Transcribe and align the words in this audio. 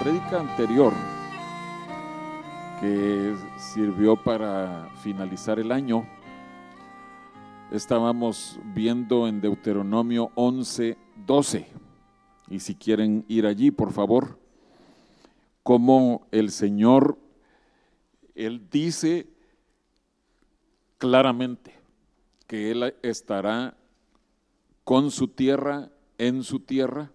prédica 0.00 0.40
anterior, 0.40 0.94
que 2.80 3.36
sirvió 3.58 4.16
para 4.16 4.88
finalizar 5.02 5.58
el 5.58 5.70
año, 5.70 6.06
estábamos 7.70 8.58
viendo 8.74 9.28
en 9.28 9.42
Deuteronomio 9.42 10.30
11, 10.36 10.96
12. 11.26 11.66
Y 12.48 12.60
si 12.60 12.74
quieren 12.76 13.26
ir 13.28 13.44
allí, 13.44 13.70
por 13.70 13.92
favor, 13.92 14.38
como 15.62 16.26
el 16.30 16.50
Señor, 16.50 17.18
Él 18.34 18.70
dice 18.70 19.26
claramente 20.96 21.74
que 22.46 22.70
Él 22.70 22.94
estará 23.02 23.76
con 24.82 25.10
su 25.10 25.28
tierra, 25.28 25.90
en 26.16 26.42
su 26.42 26.58
tierra, 26.58 27.12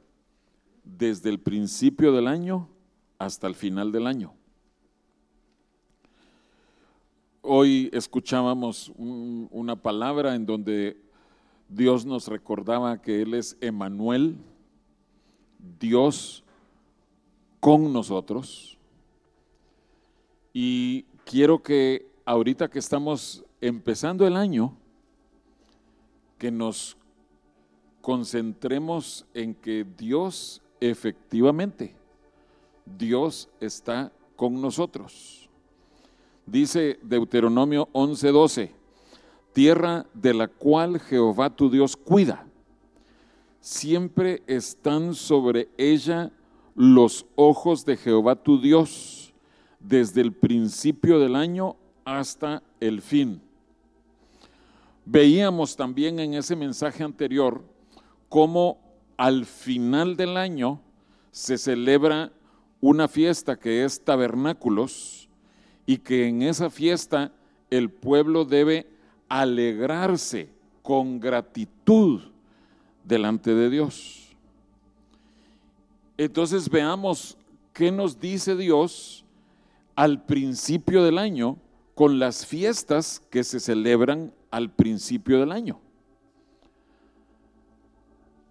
desde 0.84 1.32
el 1.32 1.40
principio 1.40 2.12
del 2.12 2.28
año 2.28 2.70
hasta 3.26 3.48
el 3.48 3.56
final 3.56 3.92
del 3.92 4.06
año. 4.06 4.34
Hoy 7.42 7.90
escuchábamos 7.92 8.92
una 8.98 9.76
palabra 9.76 10.36
en 10.36 10.46
donde 10.46 11.02
Dios 11.68 12.06
nos 12.06 12.28
recordaba 12.28 13.02
que 13.02 13.24
Él 13.24 13.34
es 13.34 13.58
Emanuel, 13.62 14.38
Dios 15.80 16.44
con 17.60 17.92
nosotros. 17.92 18.78
Y 20.54 21.04
quiero 21.26 21.62
que 21.62 22.08
ahorita 22.26 22.70
que 22.70 22.80
estamos 22.80 23.44
empezando 23.60 24.28
el 24.28 24.36
año, 24.36 24.78
que 26.38 26.52
nos 26.52 26.96
concentremos 28.02 29.26
en 29.34 29.56
que 29.56 29.84
Dios 29.98 30.62
efectivamente, 30.80 31.96
Dios 32.86 33.50
está 33.60 34.12
con 34.36 34.62
nosotros. 34.62 35.50
Dice 36.46 37.00
Deuteronomio 37.02 37.90
11:12, 37.94 38.72
tierra 39.54 40.06
de 40.14 40.34
la 40.34 40.48
cual 40.48 41.00
Jehová 41.00 41.56
tu 41.56 41.70
Dios 41.70 41.96
cuida. 41.98 42.46
Siempre 43.60 44.44
están 44.46 45.16
sobre 45.16 45.70
ella 45.78 46.32
los 46.76 47.26
ojos 47.36 47.86
de 47.86 47.98
Jehová 47.98 48.36
tu 48.36 48.62
Dios, 48.62 49.34
desde 49.80 50.22
el 50.22 50.34
principio 50.34 51.20
del 51.20 51.36
año 51.36 51.78
hasta 52.04 52.62
el 52.80 53.02
fin. 53.02 53.42
Veíamos 55.06 55.76
también 55.76 56.20
en 56.20 56.34
ese 56.34 56.56
mensaje 56.56 57.04
anterior 57.04 57.64
cómo 58.30 58.80
al 59.18 59.46
final 59.46 60.16
del 60.18 60.36
año 60.38 60.82
se 61.32 61.58
celebra 61.58 62.32
una 62.88 63.08
fiesta 63.08 63.56
que 63.56 63.84
es 63.84 64.00
tabernáculos 64.00 65.28
y 65.88 65.98
que 65.98 66.28
en 66.28 66.44
esa 66.44 66.70
fiesta 66.70 67.32
el 67.72 67.90
pueblo 67.90 68.46
debe 68.46 68.86
alegrarse 69.28 70.50
con 70.84 71.20
gratitud 71.20 72.22
delante 73.04 73.56
de 73.56 73.72
Dios. 73.72 74.36
Entonces 76.16 76.70
veamos 76.70 77.40
qué 77.74 77.92
nos 77.92 78.20
dice 78.20 78.56
Dios 78.56 79.26
al 79.96 80.24
principio 80.24 81.04
del 81.04 81.18
año 81.18 81.58
con 81.96 82.20
las 82.20 82.46
fiestas 82.46 83.20
que 83.32 83.44
se 83.44 83.60
celebran 83.60 84.32
al 84.52 84.70
principio 84.70 85.40
del 85.40 85.52
año. 85.52 85.80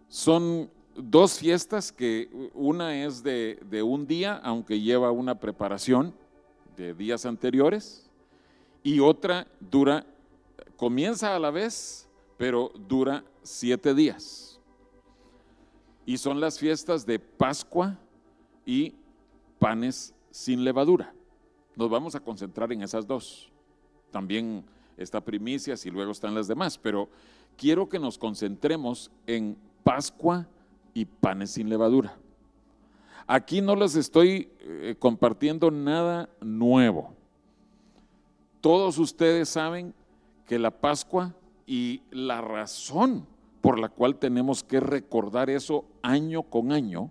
Son 0.09 0.69
dos 0.97 1.39
fiestas 1.39 1.93
que 1.93 2.51
una 2.55 3.05
es 3.05 3.23
de, 3.23 3.83
un 3.85 4.07
día, 4.07 4.41
aunque 4.43 4.81
lleva 4.81 5.11
una 5.11 5.39
preparación 5.39 6.15
de 6.77 6.95
días 6.95 7.27
anteriores, 7.27 8.11
y 8.83 9.01
otra 9.01 9.47
dura, 9.61 10.07
comienza 10.77 11.35
a 11.35 11.39
la 11.39 11.51
vez, 11.51 12.09
pero 12.37 12.71
dura 12.89 13.25
siete 13.43 13.95
días. 13.95 14.61
Y 16.07 16.19
son 16.19 16.41
las 16.41 16.59
fiestas 16.59 17.07
de 17.07 17.19
Pascua 17.19 17.99
y 18.67 18.95
panes 19.59 20.15
sin 20.31 20.65
levadura. 20.65 21.15
Nos 21.77 21.89
vamos 21.89 22.15
a 22.15 22.21
concentrar 22.21 22.71
en 22.73 22.83
esas 22.83 23.07
dos. 23.07 23.51
También 24.11 24.65
está 24.97 25.21
primicias 25.21 25.87
y 25.87 25.91
luego 25.91 26.13
están 26.13 26.35
las 26.35 26.47
demás, 26.47 26.79
pero 26.79 27.09
quiero 27.57 27.89
que 27.89 27.99
nos 27.99 28.19
concentremos 28.19 29.11
en 29.27 29.57
Pascua 29.83 30.47
panes 31.05 31.51
sin 31.51 31.69
levadura. 31.69 32.17
Aquí 33.27 33.61
no 33.61 33.75
les 33.75 33.97
estoy 33.97 34.51
eh, 34.61 34.97
compartiendo 34.99 35.71
nada 35.71 36.29
nuevo. 36.41 37.15
Todos 38.61 38.99
ustedes 38.99 39.49
saben 39.49 39.95
que 40.47 40.59
la 40.59 40.71
Pascua 40.71 41.35
y 41.67 42.03
la 42.11 42.41
razón 42.41 43.27
por 43.61 43.79
la 43.79 43.89
cual 43.89 44.17
tenemos 44.17 44.63
que 44.63 44.79
recordar 44.81 45.49
eso 45.49 45.87
año 46.03 46.43
con 46.43 46.71
año 46.71 47.11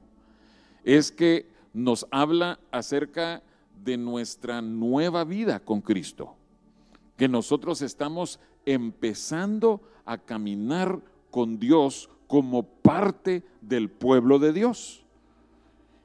es 0.83 1.11
que 1.11 1.47
nos 1.73 2.05
habla 2.11 2.59
acerca 2.71 3.41
de 3.83 3.97
nuestra 3.97 4.61
nueva 4.61 5.23
vida 5.23 5.59
con 5.59 5.81
Cristo, 5.81 6.35
que 7.17 7.27
nosotros 7.27 7.81
estamos 7.81 8.39
empezando 8.65 9.81
a 10.05 10.17
caminar 10.17 11.01
con 11.31 11.57
Dios 11.57 12.09
como 12.33 12.63
parte 12.63 13.43
del 13.61 13.91
pueblo 13.91 14.39
de 14.39 14.53
Dios. 14.53 15.03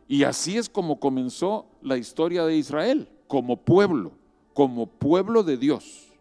Y 0.06 0.24
así 0.24 0.58
es 0.58 0.68
como 0.68 1.00
comenzó 1.00 1.64
la 1.80 1.96
historia 1.96 2.44
de 2.44 2.54
Israel, 2.54 3.08
como 3.28 3.56
pueblo, 3.56 4.12
como 4.52 4.86
pueblo 4.88 5.42
de 5.42 5.56
Dios. 5.56 6.12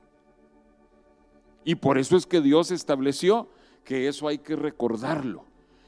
Y 1.66 1.76
por 1.76 1.98
eso 1.98 2.16
es 2.16 2.26
que 2.26 2.40
Dios 2.40 2.72
estableció 2.72 3.50
que 3.84 4.08
eso 4.08 4.30
hay 4.30 4.38
que 4.38 4.56
recordarlo 4.56 5.44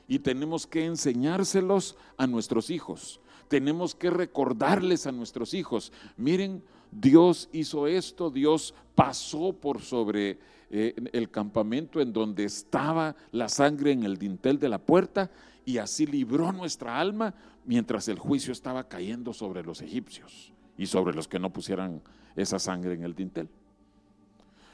y 0.06 0.19
tenemos 0.19 0.68
que 0.68 0.84
enseñárselos 0.84 1.96
a 2.18 2.28
nuestros 2.28 2.72
hijos. 2.72 3.22
Tenemos 3.47 3.96
que 3.96 4.09
recordarles 4.09 5.07
a 5.07 5.13
nuestros 5.13 5.53
hijos, 5.53 5.94
miren, 6.18 6.62
Dios 6.91 7.47
hizo 7.53 7.88
esto, 7.88 8.30
Dios 8.30 8.74
pasó 8.96 9.53
por 9.53 9.80
sobre 9.80 10.40
eh, 10.72 10.94
el 11.13 11.31
campamento 11.31 12.00
en 12.00 12.13
donde 12.13 12.44
estaba 12.44 13.16
la 13.31 13.50
sangre 13.50 13.91
en 13.91 14.03
el 14.03 14.18
dintel 14.18 14.59
de 14.59 14.69
la 14.69 14.78
puerta 14.78 15.31
y 15.66 15.80
así 15.80 16.06
libró 16.06 16.52
nuestra 16.52 17.00
alma 17.00 17.34
mientras 17.66 18.07
el 18.07 18.19
juicio 18.19 18.52
estaba 18.52 18.88
cayendo 18.88 19.34
sobre 19.34 19.63
los 19.63 19.81
egipcios 19.81 20.53
y 20.78 20.85
sobre 20.85 21.16
los 21.16 21.28
que 21.28 21.40
no 21.40 21.52
pusieran 21.52 22.02
esa 22.35 22.59
sangre 22.59 22.94
en 22.94 23.03
el 23.03 23.16
dintel. 23.16 23.50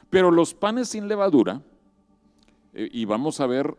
Pero 0.10 0.32
los 0.32 0.54
panes 0.54 0.90
sin 0.90 1.08
levadura, 1.08 1.62
eh, 2.74 2.90
y 2.92 3.06
vamos 3.06 3.40
a 3.40 3.48
ver 3.48 3.76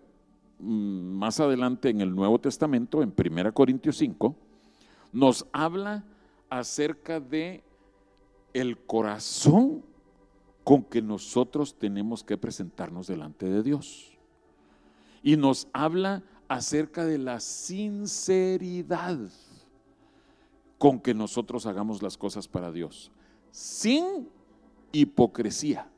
mm, 0.58 1.18
más 1.18 1.38
adelante 1.40 1.90
en 1.90 2.00
el 2.00 2.14
Nuevo 2.14 2.38
Testamento, 2.40 3.02
en 3.02 3.14
1 3.16 3.52
Corintios 3.52 3.96
5, 3.98 4.34
nos 5.12 5.46
habla 5.52 6.04
acerca 6.50 7.20
de 7.20 7.62
el 8.54 8.78
corazón 8.78 9.84
con 10.66 10.82
que 10.82 11.00
nosotros 11.00 11.78
tenemos 11.78 12.24
que 12.24 12.36
presentarnos 12.36 13.06
delante 13.06 13.46
de 13.48 13.62
Dios. 13.62 14.18
Y 15.22 15.36
nos 15.36 15.68
habla 15.72 16.24
acerca 16.48 17.04
de 17.04 17.18
la 17.18 17.38
sinceridad 17.38 19.16
con 20.76 20.98
que 20.98 21.14
nosotros 21.14 21.66
hagamos 21.66 22.02
las 22.02 22.18
cosas 22.18 22.48
para 22.48 22.72
Dios, 22.72 23.12
sin 23.52 24.28
hipocresía. 24.90 25.88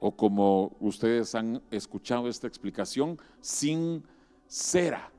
O 0.00 0.16
como 0.16 0.76
ustedes 0.80 1.36
han 1.36 1.62
escuchado 1.70 2.28
esta 2.28 2.48
explicación, 2.48 3.16
sin 3.40 4.02
cera. 4.48 5.12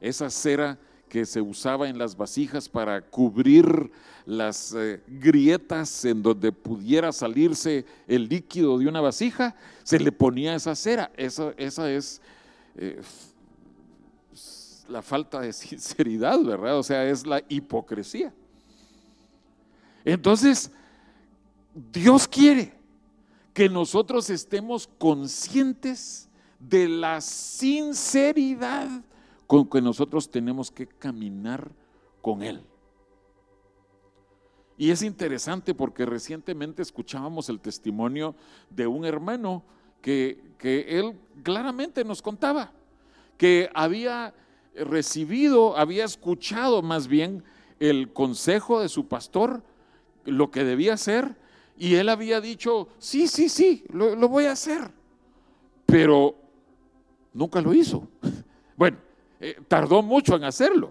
Esa 0.00 0.28
cera 0.28 0.80
que 1.14 1.24
se 1.24 1.40
usaba 1.40 1.88
en 1.88 1.96
las 1.96 2.16
vasijas 2.16 2.68
para 2.68 3.00
cubrir 3.00 3.88
las 4.26 4.74
eh, 4.76 5.00
grietas 5.06 6.04
en 6.04 6.20
donde 6.20 6.50
pudiera 6.50 7.12
salirse 7.12 7.86
el 8.08 8.28
líquido 8.28 8.76
de 8.78 8.88
una 8.88 9.00
vasija, 9.00 9.54
se 9.84 10.00
le 10.00 10.10
ponía 10.10 10.56
esa 10.56 10.74
cera. 10.74 11.12
Esa, 11.16 11.54
esa 11.56 11.88
es 11.88 12.20
eh, 12.74 13.00
la 14.88 15.02
falta 15.02 15.38
de 15.38 15.52
sinceridad, 15.52 16.42
¿verdad? 16.42 16.80
O 16.80 16.82
sea, 16.82 17.08
es 17.08 17.24
la 17.24 17.40
hipocresía. 17.48 18.34
Entonces, 20.04 20.68
Dios 21.92 22.26
quiere 22.26 22.74
que 23.52 23.68
nosotros 23.68 24.30
estemos 24.30 24.88
conscientes 24.98 26.28
de 26.58 26.88
la 26.88 27.20
sinceridad 27.20 28.88
con 29.46 29.68
que 29.68 29.80
nosotros 29.80 30.30
tenemos 30.30 30.70
que 30.70 30.86
caminar 30.86 31.70
con 32.22 32.42
Él. 32.42 32.62
Y 34.76 34.90
es 34.90 35.02
interesante 35.02 35.74
porque 35.74 36.04
recientemente 36.04 36.82
escuchábamos 36.82 37.48
el 37.48 37.60
testimonio 37.60 38.34
de 38.70 38.86
un 38.86 39.04
hermano 39.04 39.62
que, 40.00 40.42
él 40.62 41.18
claramente 41.42 42.04
nos 42.04 42.22
contaba 42.22 42.72
que 43.36 43.70
había 43.74 44.34
recibido, 44.74 45.76
había 45.76 46.04
escuchado 46.04 46.82
más 46.82 47.06
bien 47.06 47.44
el 47.80 48.12
consejo 48.12 48.80
de 48.80 48.88
su 48.88 49.06
pastor, 49.06 49.62
lo 50.24 50.50
que 50.50 50.64
debía 50.64 50.94
hacer, 50.94 51.36
y 51.76 51.96
él 51.96 52.08
había 52.08 52.40
dicho, 52.40 52.88
sí, 52.98 53.28
sí, 53.28 53.48
sí, 53.48 53.84
lo, 53.92 54.16
lo 54.16 54.28
voy 54.28 54.46
a 54.46 54.52
hacer. 54.52 54.90
Pero 55.86 56.36
nunca 57.32 57.60
lo 57.60 57.74
hizo. 57.74 58.08
Bueno, 58.76 58.96
eh, 59.46 59.60
tardó 59.68 60.02
mucho 60.02 60.36
en 60.36 60.44
hacerlo. 60.44 60.90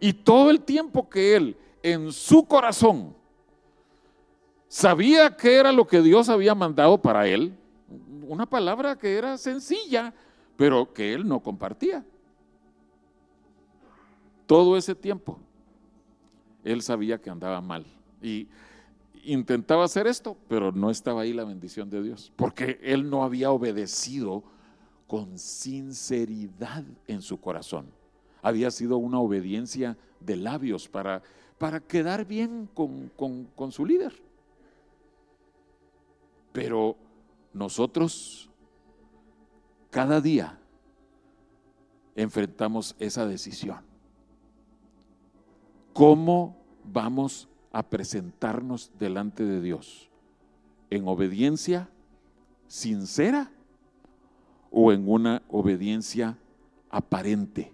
Y 0.00 0.14
todo 0.14 0.48
el 0.48 0.62
tiempo 0.62 1.10
que 1.10 1.36
él 1.36 1.56
en 1.82 2.10
su 2.10 2.46
corazón 2.46 3.14
sabía 4.66 5.36
que 5.36 5.56
era 5.56 5.72
lo 5.72 5.86
que 5.86 6.00
Dios 6.00 6.30
había 6.30 6.54
mandado 6.54 6.96
para 7.02 7.28
él, 7.28 7.52
una 8.26 8.46
palabra 8.46 8.96
que 8.96 9.14
era 9.14 9.36
sencilla, 9.36 10.14
pero 10.56 10.90
que 10.94 11.12
él 11.12 11.28
no 11.28 11.40
compartía. 11.40 12.02
Todo 14.46 14.78
ese 14.78 14.94
tiempo, 14.94 15.38
él 16.64 16.80
sabía 16.80 17.20
que 17.20 17.28
andaba 17.28 17.60
mal. 17.60 17.84
Y 18.22 18.48
intentaba 19.22 19.84
hacer 19.84 20.06
esto, 20.06 20.34
pero 20.48 20.72
no 20.72 20.90
estaba 20.90 21.20
ahí 21.20 21.34
la 21.34 21.44
bendición 21.44 21.90
de 21.90 22.02
Dios, 22.02 22.32
porque 22.36 22.80
él 22.82 23.10
no 23.10 23.22
había 23.22 23.50
obedecido 23.50 24.44
con 25.12 25.38
sinceridad 25.38 26.84
en 27.06 27.20
su 27.20 27.38
corazón. 27.38 27.84
Había 28.40 28.70
sido 28.70 28.96
una 28.96 29.20
obediencia 29.20 29.98
de 30.20 30.36
labios 30.36 30.88
para, 30.88 31.22
para 31.58 31.80
quedar 31.80 32.24
bien 32.24 32.66
con, 32.72 33.10
con 33.54 33.72
su 33.72 33.84
líder. 33.84 34.14
Pero 36.54 36.96
nosotros 37.52 38.48
cada 39.90 40.22
día 40.22 40.58
enfrentamos 42.16 42.96
esa 42.98 43.26
decisión. 43.26 43.80
¿Cómo 45.92 46.56
vamos 46.90 47.50
a 47.70 47.82
presentarnos 47.82 48.90
delante 48.98 49.44
de 49.44 49.60
Dios? 49.60 50.08
¿En 50.88 51.06
obediencia 51.06 51.90
sincera 52.66 53.52
o 54.72 54.90
en 54.90 55.08
una 55.08 55.42
obediencia 55.48 56.38
aparente, 56.90 57.72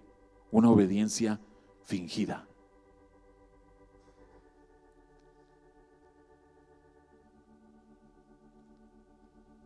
una 0.51 0.69
obediencia 0.69 1.39
fingida. 1.83 2.45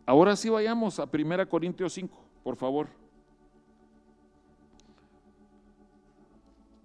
Ahora 0.06 0.36
sí 0.36 0.48
vayamos 0.48 1.00
a 1.00 1.08
1 1.12 1.48
Corintios 1.48 1.92
5, 1.94 2.16
por 2.44 2.56
favor. 2.56 2.88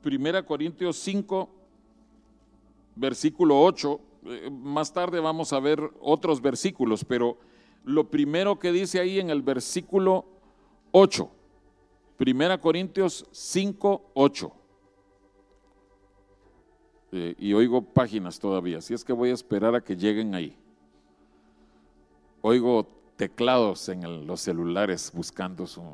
1 0.03 0.45
Corintios 0.45 0.97
5, 0.97 1.49
versículo 2.95 3.61
8. 3.61 3.99
Eh, 4.25 4.49
más 4.49 4.91
tarde 4.91 5.19
vamos 5.19 5.53
a 5.53 5.59
ver 5.59 5.91
otros 5.99 6.41
versículos, 6.41 7.05
pero 7.05 7.37
lo 7.83 8.09
primero 8.09 8.57
que 8.57 8.71
dice 8.71 8.99
ahí 8.99 9.19
en 9.19 9.29
el 9.29 9.41
versículo 9.41 10.38
8. 10.91 11.29
Primera 12.17 12.59
Corintios 12.59 13.25
5, 13.31 14.11
8. 14.13 14.51
Eh, 17.11 17.35
y 17.39 17.53
oigo 17.53 17.81
páginas 17.81 18.39
todavía, 18.39 18.77
así 18.77 18.93
es 18.93 19.03
que 19.03 19.13
voy 19.13 19.31
a 19.31 19.33
esperar 19.33 19.73
a 19.73 19.81
que 19.81 19.95
lleguen 19.95 20.35
ahí. 20.35 20.55
Oigo 22.41 22.87
teclados 23.15 23.89
en 23.89 24.27
los 24.27 24.41
celulares 24.41 25.11
buscando 25.13 25.65
su... 25.65 25.81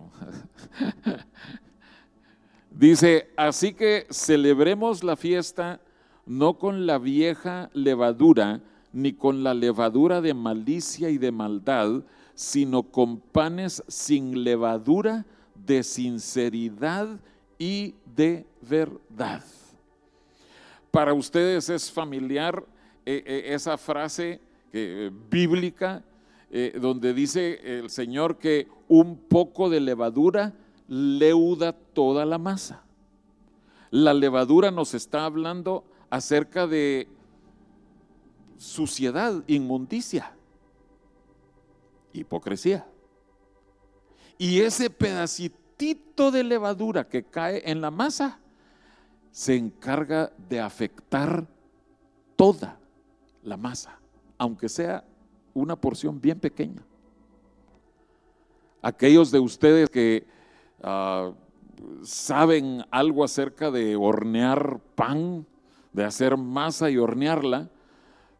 Dice, 2.71 3.31
así 3.37 3.73
que 3.73 4.05
celebremos 4.09 5.03
la 5.03 5.15
fiesta 5.15 5.79
no 6.25 6.57
con 6.57 6.85
la 6.85 6.97
vieja 6.97 7.69
levadura, 7.73 8.61
ni 8.91 9.13
con 9.13 9.43
la 9.43 9.53
levadura 9.53 10.21
de 10.21 10.33
malicia 10.33 11.09
y 11.09 11.17
de 11.17 11.31
maldad, 11.31 12.03
sino 12.35 12.83
con 12.83 13.17
panes 13.17 13.81
sin 13.87 14.43
levadura, 14.43 15.25
de 15.65 15.81
sinceridad 15.83 17.19
y 17.57 17.95
de 18.15 18.45
verdad. 18.61 19.43
Para 20.91 21.13
ustedes 21.13 21.69
es 21.69 21.89
familiar 21.91 22.63
eh, 23.05 23.23
eh, 23.25 23.43
esa 23.53 23.77
frase 23.77 24.39
eh, 24.71 25.09
bíblica 25.29 26.03
donde 26.79 27.13
dice 27.13 27.79
el 27.79 27.89
Señor 27.89 28.37
que 28.37 28.69
un 28.87 29.17
poco 29.17 29.69
de 29.69 29.81
levadura 29.81 30.53
leuda 30.87 31.73
toda 31.73 32.23
la 32.23 32.37
masa. 32.37 32.81
La 33.91 34.13
levadura 34.13 34.71
nos 34.71 34.93
está 34.93 35.25
hablando 35.25 35.83
acerca 36.09 36.65
de 36.65 37.09
suciedad, 38.55 39.43
inmundicia 39.47 40.34
hipocresía. 42.19 42.85
Y 44.37 44.61
ese 44.61 44.89
pedacitito 44.89 46.31
de 46.31 46.43
levadura 46.43 47.07
que 47.07 47.23
cae 47.23 47.61
en 47.69 47.81
la 47.81 47.91
masa 47.91 48.39
se 49.31 49.55
encarga 49.55 50.31
de 50.49 50.59
afectar 50.59 51.45
toda 52.35 52.79
la 53.43 53.57
masa, 53.57 53.99
aunque 54.37 54.69
sea 54.69 55.03
una 55.53 55.75
porción 55.75 56.19
bien 56.19 56.39
pequeña. 56.39 56.81
Aquellos 58.81 59.31
de 59.31 59.39
ustedes 59.39 59.89
que 59.89 60.25
ah, 60.83 61.31
saben 62.03 62.85
algo 62.91 63.23
acerca 63.23 63.71
de 63.71 63.95
hornear 63.95 64.79
pan, 64.95 65.45
de 65.91 66.03
hacer 66.03 66.37
masa 66.37 66.89
y 66.89 66.97
hornearla, 66.97 67.69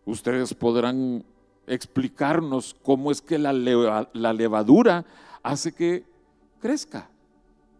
ustedes 0.06 0.54
podrán 0.54 1.26
explicarnos 1.68 2.76
cómo 2.84 3.12
es 3.12 3.22
que 3.22 3.38
la, 3.38 3.54
levadura 3.54 5.06
hace 5.44 5.72
que 5.74 6.06
crezca, 6.60 7.10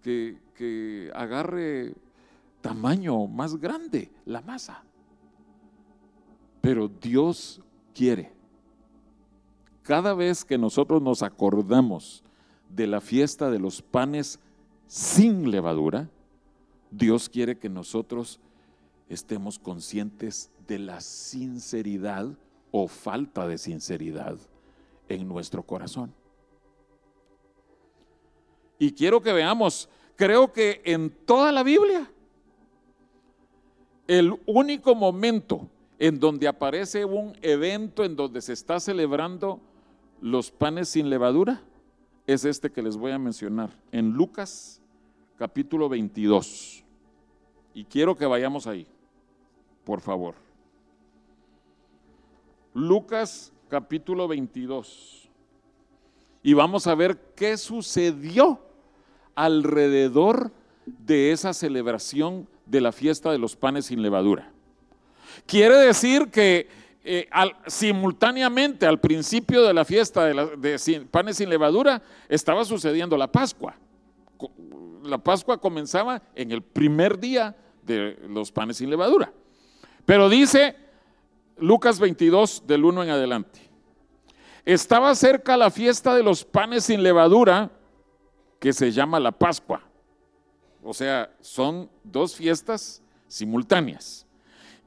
que, 0.02 0.38
que 0.56 1.12
agarre 1.14 1.94
tamaño 2.62 3.28
más 3.28 3.56
grande 3.58 4.12
la 4.26 4.42
masa. 4.42 4.84
Pero 6.62 6.88
Dios 6.88 7.62
quiere, 7.94 8.32
cada 9.84 10.14
vez 10.14 10.44
que 10.44 10.58
nosotros 10.58 11.02
nos 11.02 11.22
acordamos 11.22 12.24
de 12.70 12.88
la 12.88 13.02
fiesta 13.02 13.52
de 13.52 13.60
los 13.60 13.82
panes 13.82 14.40
sin 14.88 15.52
levadura, 15.52 16.10
Dios 16.90 17.30
quiere 17.30 17.58
que 17.58 17.70
nosotros 17.70 18.40
estemos 19.10 19.60
conscientes 19.60 20.50
de 20.68 20.80
la 20.80 21.02
sinceridad 21.02 22.36
o 22.78 22.90
falta 22.90 23.48
de 23.48 23.58
sinceridad 23.58 24.38
en 25.08 25.30
nuestro 25.30 25.64
corazón. 25.64 26.14
Y 28.78 28.92
quiero 28.92 29.22
que 29.22 29.32
veamos, 29.32 29.88
creo 30.18 30.52
que 30.52 30.82
en 30.84 31.10
toda 31.10 31.54
la 31.54 31.64
Biblia, 31.64 32.12
el 34.08 34.38
único 34.46 34.94
momento 34.94 35.70
en 36.00 36.20
donde 36.20 36.50
aparece 36.50 37.06
un 37.06 37.38
evento 37.42 38.04
en 38.04 38.18
donde 38.18 38.42
se 38.42 38.52
está 38.52 38.82
celebrando 38.82 39.62
los 40.20 40.52
panes 40.52 40.90
sin 40.90 41.10
levadura 41.10 41.62
es 42.28 42.44
este 42.44 42.70
que 42.70 42.82
les 42.82 42.98
voy 42.98 43.14
a 43.14 43.18
mencionar, 43.18 43.70
en 43.94 44.10
Lucas 44.10 44.82
capítulo 45.38 45.88
22. 45.88 46.84
Y 47.74 47.86
quiero 47.86 48.18
que 48.18 48.26
vayamos 48.26 48.68
ahí, 48.68 48.86
por 49.86 50.02
favor. 50.02 50.45
Lucas 52.76 53.54
capítulo 53.70 54.28
22. 54.28 55.30
Y 56.44 56.54
vamos 56.54 56.88
a 56.88 56.94
ver 56.94 57.18
qué 57.34 57.56
sucedió 57.56 58.60
alrededor 59.34 60.52
de 60.86 61.32
esa 61.32 61.54
celebración 61.54 62.50
de 62.66 62.82
la 62.82 62.92
fiesta 62.92 63.32
de 63.32 63.38
los 63.38 63.56
panes 63.56 63.86
sin 63.86 64.02
levadura. 64.02 64.52
Quiere 65.46 65.78
decir 65.78 66.30
que 66.30 66.68
eh, 67.06 67.30
simultáneamente 67.66 68.86
al 68.86 69.00
principio 69.00 69.64
de 69.64 69.74
la 69.74 69.86
fiesta 69.86 70.26
de, 70.26 70.58
de 70.58 71.08
panes 71.10 71.38
sin 71.38 71.50
levadura 71.50 72.04
estaba 72.28 72.66
sucediendo 72.66 73.16
la 73.16 73.32
Pascua. 73.32 73.78
La 75.02 75.18
Pascua 75.18 75.62
comenzaba 75.62 76.22
en 76.36 76.52
el 76.52 76.62
primer 76.62 77.18
día 77.18 77.56
de 77.84 78.20
los 78.28 78.52
panes 78.52 78.78
sin 78.78 78.90
levadura. 78.90 79.32
Pero 80.06 80.28
dice 80.28 80.85
Lucas 81.58 82.00
22, 82.00 82.64
del 82.68 82.84
1 82.84 83.04
en 83.04 83.10
adelante. 83.10 83.60
Estaba 84.66 85.14
cerca 85.16 85.56
la 85.56 85.70
fiesta 85.70 86.14
de 86.16 86.24
los 86.24 86.44
panes 86.44 86.86
sin 86.86 87.04
levadura, 87.04 87.72
que 88.60 88.74
se 88.74 88.92
llama 88.92 89.20
la 89.20 89.32
Pascua. 89.32 89.82
O 90.84 90.94
sea, 90.94 91.32
son 91.40 91.90
dos 92.04 92.36
fiestas 92.36 93.02
simultáneas. 93.28 94.26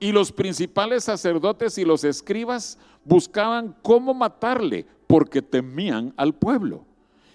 Y 0.01 0.13
los 0.13 0.31
principales 0.31 1.05
sacerdotes 1.05 1.79
y 1.79 1.85
los 1.85 2.05
escribas 2.05 2.79
buscaban 3.05 3.75
cómo 3.83 4.15
matarle, 4.15 4.87
porque 5.07 5.43
temían 5.43 6.13
al 6.17 6.35
pueblo. 6.35 6.85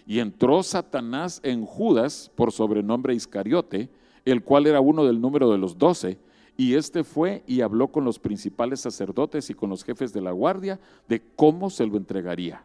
Y 0.05 0.19
entró 0.19 0.61
Satanás 0.63 1.39
en 1.43 1.65
Judas, 1.65 2.31
por 2.35 2.51
sobrenombre 2.51 3.15
Iscariote, 3.15 3.89
el 4.25 4.43
cual 4.43 4.67
era 4.67 4.79
uno 4.79 5.05
del 5.05 5.19
número 5.19 5.51
de 5.51 5.57
los 5.57 5.77
doce, 5.77 6.17
y 6.55 6.75
este 6.75 7.03
fue 7.03 7.43
y 7.47 7.61
habló 7.61 7.87
con 7.87 8.05
los 8.05 8.19
principales 8.19 8.81
sacerdotes 8.81 9.49
y 9.49 9.53
con 9.53 9.69
los 9.69 9.83
jefes 9.83 10.13
de 10.13 10.21
la 10.21 10.31
guardia 10.31 10.79
de 11.07 11.21
cómo 11.35 11.69
se 11.69 11.85
lo 11.85 11.97
entregaría. 11.97 12.63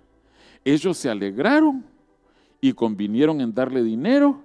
Ellos 0.64 0.98
se 0.98 1.08
alegraron 1.08 1.84
y 2.60 2.72
convinieron 2.72 3.40
en 3.40 3.54
darle 3.54 3.82
dinero 3.82 4.42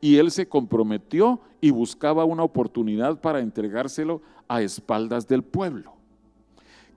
y 0.00 0.16
él 0.16 0.30
se 0.30 0.48
comprometió 0.48 1.40
y 1.60 1.70
buscaba 1.70 2.24
una 2.24 2.44
oportunidad 2.44 3.20
para 3.20 3.40
entregárselo 3.40 4.22
a 4.46 4.62
espaldas 4.62 5.26
del 5.26 5.42
pueblo. 5.42 5.94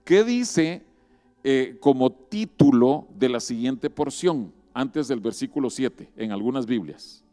¿Qué 0.06 0.24
dice 0.24 0.84
eh, 1.44 1.78
como 1.80 2.12
título 2.12 3.08
de 3.18 3.30
la 3.30 3.40
siguiente 3.40 3.90
porción, 3.90 4.54
antes 4.74 5.08
del 5.08 5.20
versículo 5.20 5.70
7, 5.70 6.10
en 6.16 6.32
algunas 6.32 6.66
Biblias? 6.66 7.24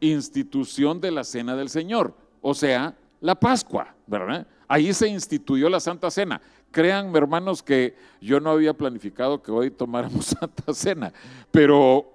Institución 0.00 1.00
de 1.00 1.10
la 1.10 1.24
Cena 1.24 1.56
del 1.56 1.68
Señor, 1.68 2.14
o 2.40 2.54
sea, 2.54 2.96
la 3.20 3.34
Pascua, 3.34 3.94
¿verdad? 4.06 4.46
Ahí 4.68 4.92
se 4.92 5.08
instituyó 5.08 5.68
la 5.68 5.80
Santa 5.80 6.10
Cena. 6.10 6.40
Créanme, 6.70 7.18
hermanos, 7.18 7.62
que 7.62 7.96
yo 8.20 8.40
no 8.40 8.50
había 8.50 8.74
planificado 8.74 9.42
que 9.42 9.50
hoy 9.50 9.70
tomáramos 9.70 10.26
Santa 10.40 10.74
Cena, 10.74 11.12
pero 11.50 12.12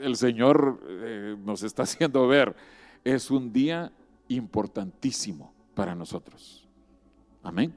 el 0.00 0.16
Señor 0.16 0.80
eh, 0.86 1.36
nos 1.44 1.62
está 1.62 1.82
haciendo 1.82 2.26
ver, 2.28 2.54
es 3.04 3.30
un 3.30 3.52
día 3.52 3.92
importantísimo 4.28 5.52
para 5.74 5.94
nosotros. 5.94 6.66
Amén. 7.42 7.74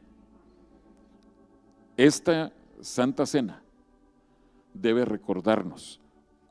Esta 1.97 2.51
Santa 2.81 3.25
Cena 3.25 3.61
debe 4.73 5.05
recordarnos 5.05 5.99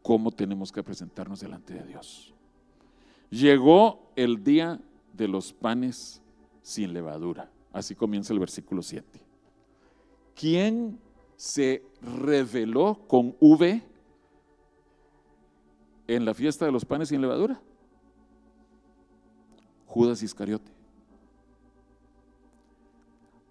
cómo 0.03 0.31
tenemos 0.31 0.73
que 0.73 0.83
presentarnos 0.83 1.41
delante 1.41 1.75
de 1.75 1.85
Dios. 1.85 2.35
Llegó 3.31 4.13
el 4.17 4.43
día 4.43 4.81
de 5.13 5.29
los 5.29 5.53
panes 5.53 6.21
sin 6.63 6.93
levadura. 6.93 7.51
Así 7.73 7.95
comienza 7.95 8.33
el 8.33 8.41
versículo 8.41 8.83
7. 8.83 9.21
¿Quién 10.35 10.99
se 11.37 11.85
reveló 12.03 13.07
con 13.07 13.37
V 13.39 13.83
en 16.09 16.25
la 16.25 16.35
fiesta 16.35 16.65
de 16.65 16.73
los 16.73 16.85
panes 16.85 17.09
sin 17.09 17.21
levadura? 17.21 17.61
Judas 19.87 20.23
Iscariote. 20.23 20.73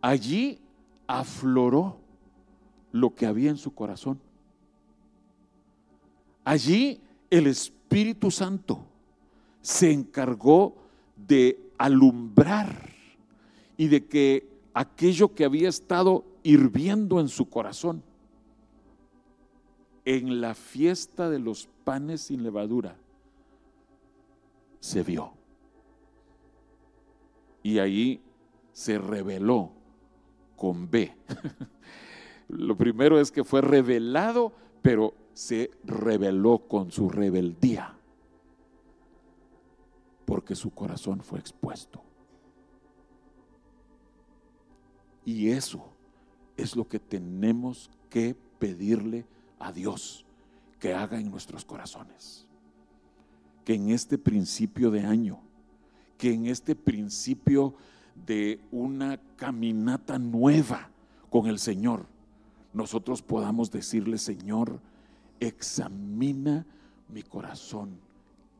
Allí 0.02 0.60
afloró 1.08 1.98
lo 2.92 3.14
que 3.14 3.26
había 3.26 3.50
en 3.50 3.58
su 3.58 3.74
corazón. 3.74 4.20
Allí 6.44 7.02
el 7.30 7.48
Espíritu 7.48 8.32
Santo 8.32 8.89
se 9.70 9.92
encargó 9.92 10.74
de 11.16 11.72
alumbrar 11.78 12.90
y 13.78 13.88
de 13.88 14.08
que 14.08 14.50
aquello 14.74 15.36
que 15.36 15.46
había 15.46 15.70
estado 15.70 16.26
hirviendo 16.42 17.20
en 17.20 17.28
su 17.30 17.48
corazón 17.52 18.02
en 20.06 20.42
la 20.42 20.56
fiesta 20.56 21.30
de 21.30 21.38
los 21.38 21.70
panes 21.84 22.22
sin 22.22 22.42
levadura 22.42 22.98
se 24.80 25.04
vio. 25.04 25.34
Y 27.62 27.78
ahí 27.78 28.22
se 28.74 28.98
reveló 28.98 29.70
con 30.56 30.90
B. 30.90 31.16
Lo 32.48 32.76
primero 32.76 33.20
es 33.20 33.32
que 33.32 33.44
fue 33.44 33.62
revelado, 33.62 34.52
pero 34.82 35.14
se 35.36 35.70
reveló 35.84 36.58
con 36.58 36.92
su 36.92 37.08
rebeldía, 37.08 37.99
porque 40.30 40.54
su 40.54 40.70
corazón 40.70 41.22
fue 41.22 41.40
expuesto. 41.40 42.04
Y 45.26 45.50
eso 45.50 45.84
es 46.56 46.76
lo 46.76 46.88
que 46.88 47.00
tenemos 47.00 47.90
que 48.12 48.36
pedirle 48.60 49.26
a 49.58 49.72
Dios 49.72 50.28
que 50.80 50.94
haga 50.94 51.20
en 51.20 51.32
nuestros 51.32 51.66
corazones. 51.66 52.46
Que 53.66 53.74
en 53.74 53.90
este 53.90 54.20
principio 54.20 54.92
de 54.92 55.02
año, 55.02 55.40
que 56.16 56.32
en 56.32 56.46
este 56.46 56.76
principio 56.76 57.74
de 58.28 58.60
una 58.72 59.20
caminata 59.36 60.20
nueva 60.20 60.92
con 61.32 61.48
el 61.48 61.58
Señor, 61.58 62.06
nosotros 62.72 63.24
podamos 63.24 63.72
decirle, 63.72 64.20
Señor, 64.20 64.80
examina 65.40 66.68
mi 67.08 67.24
corazón. 67.24 68.09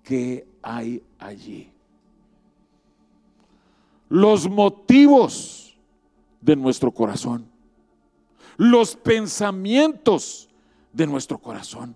¿Qué 0.10 0.48
hay 0.64 1.04
allí? 1.20 1.70
Los 4.10 4.50
motivos 4.50 5.78
de 6.42 6.56
nuestro 6.56 6.92
corazón, 6.92 7.46
los 8.58 8.96
pensamientos 8.96 10.50
de 10.94 11.06
nuestro 11.06 11.38
corazón, 11.38 11.96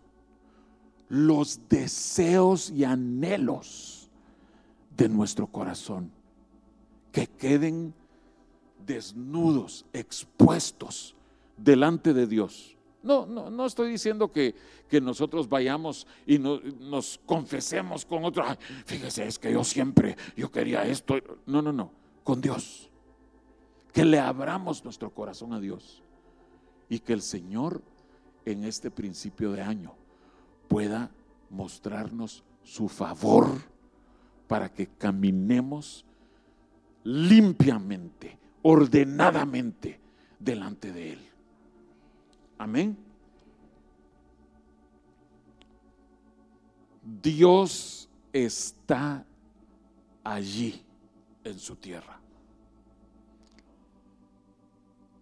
los 1.10 1.60
deseos 1.68 2.70
y 2.70 2.84
anhelos 2.84 4.12
de 4.96 5.10
nuestro 5.10 5.48
corazón, 5.48 6.12
que 7.12 7.26
queden 7.26 7.96
desnudos, 8.86 9.88
expuestos 9.92 11.16
delante 11.58 12.14
de 12.14 12.28
Dios. 12.28 12.78
No, 13.04 13.26
no, 13.26 13.50
no 13.50 13.66
estoy 13.66 13.92
diciendo 13.92 14.32
que, 14.32 14.56
que 14.90 15.02
nosotros 15.02 15.50
vayamos 15.50 16.08
y 16.26 16.40
nos 16.40 17.20
confesemos 17.26 18.06
con 18.06 18.24
otro. 18.24 18.46
fíjese, 18.86 19.28
es 19.28 19.38
que 19.38 19.52
yo 19.52 19.64
siempre, 19.64 20.16
yo 20.38 20.50
quería 20.50 20.86
esto. 20.86 21.16
No, 21.46 21.62
no, 21.62 21.74
no, 21.74 21.92
con 22.24 22.40
Dios. 22.40 22.90
Que 23.92 24.06
le 24.06 24.20
abramos 24.20 24.84
nuestro 24.84 25.14
corazón 25.14 25.54
a 25.54 25.60
Dios 25.60 26.02
y 26.90 27.00
que 27.00 27.14
el 27.14 27.22
Señor 27.22 27.82
en 28.46 28.64
este 28.64 28.90
principio 28.90 29.52
de 29.52 29.62
año 29.62 29.96
pueda 30.68 31.12
mostrarnos 31.50 32.44
su 32.64 32.88
favor 32.88 33.48
para 34.48 34.70
que 34.70 34.88
caminemos 34.88 36.06
limpiamente, 37.04 38.38
ordenadamente 38.62 40.00
delante 40.40 40.92
de 40.92 41.14
Él. 41.14 41.33
Amén. 42.64 42.98
Dios 47.22 48.08
está 48.32 49.26
allí 50.24 50.82
en 51.44 51.60
su 51.60 51.76
tierra. 51.76 52.22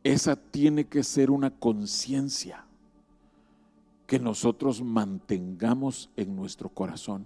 Esa 0.03 0.35
tiene 0.35 0.85
que 0.85 1.01
ser 1.01 1.31
una 1.31 1.49
conciencia 1.49 2.63
que 4.05 4.19
nosotros 4.19 4.83
mantengamos 4.83 6.11
en 6.15 6.35
nuestro 6.35 6.69
corazón. 6.69 7.25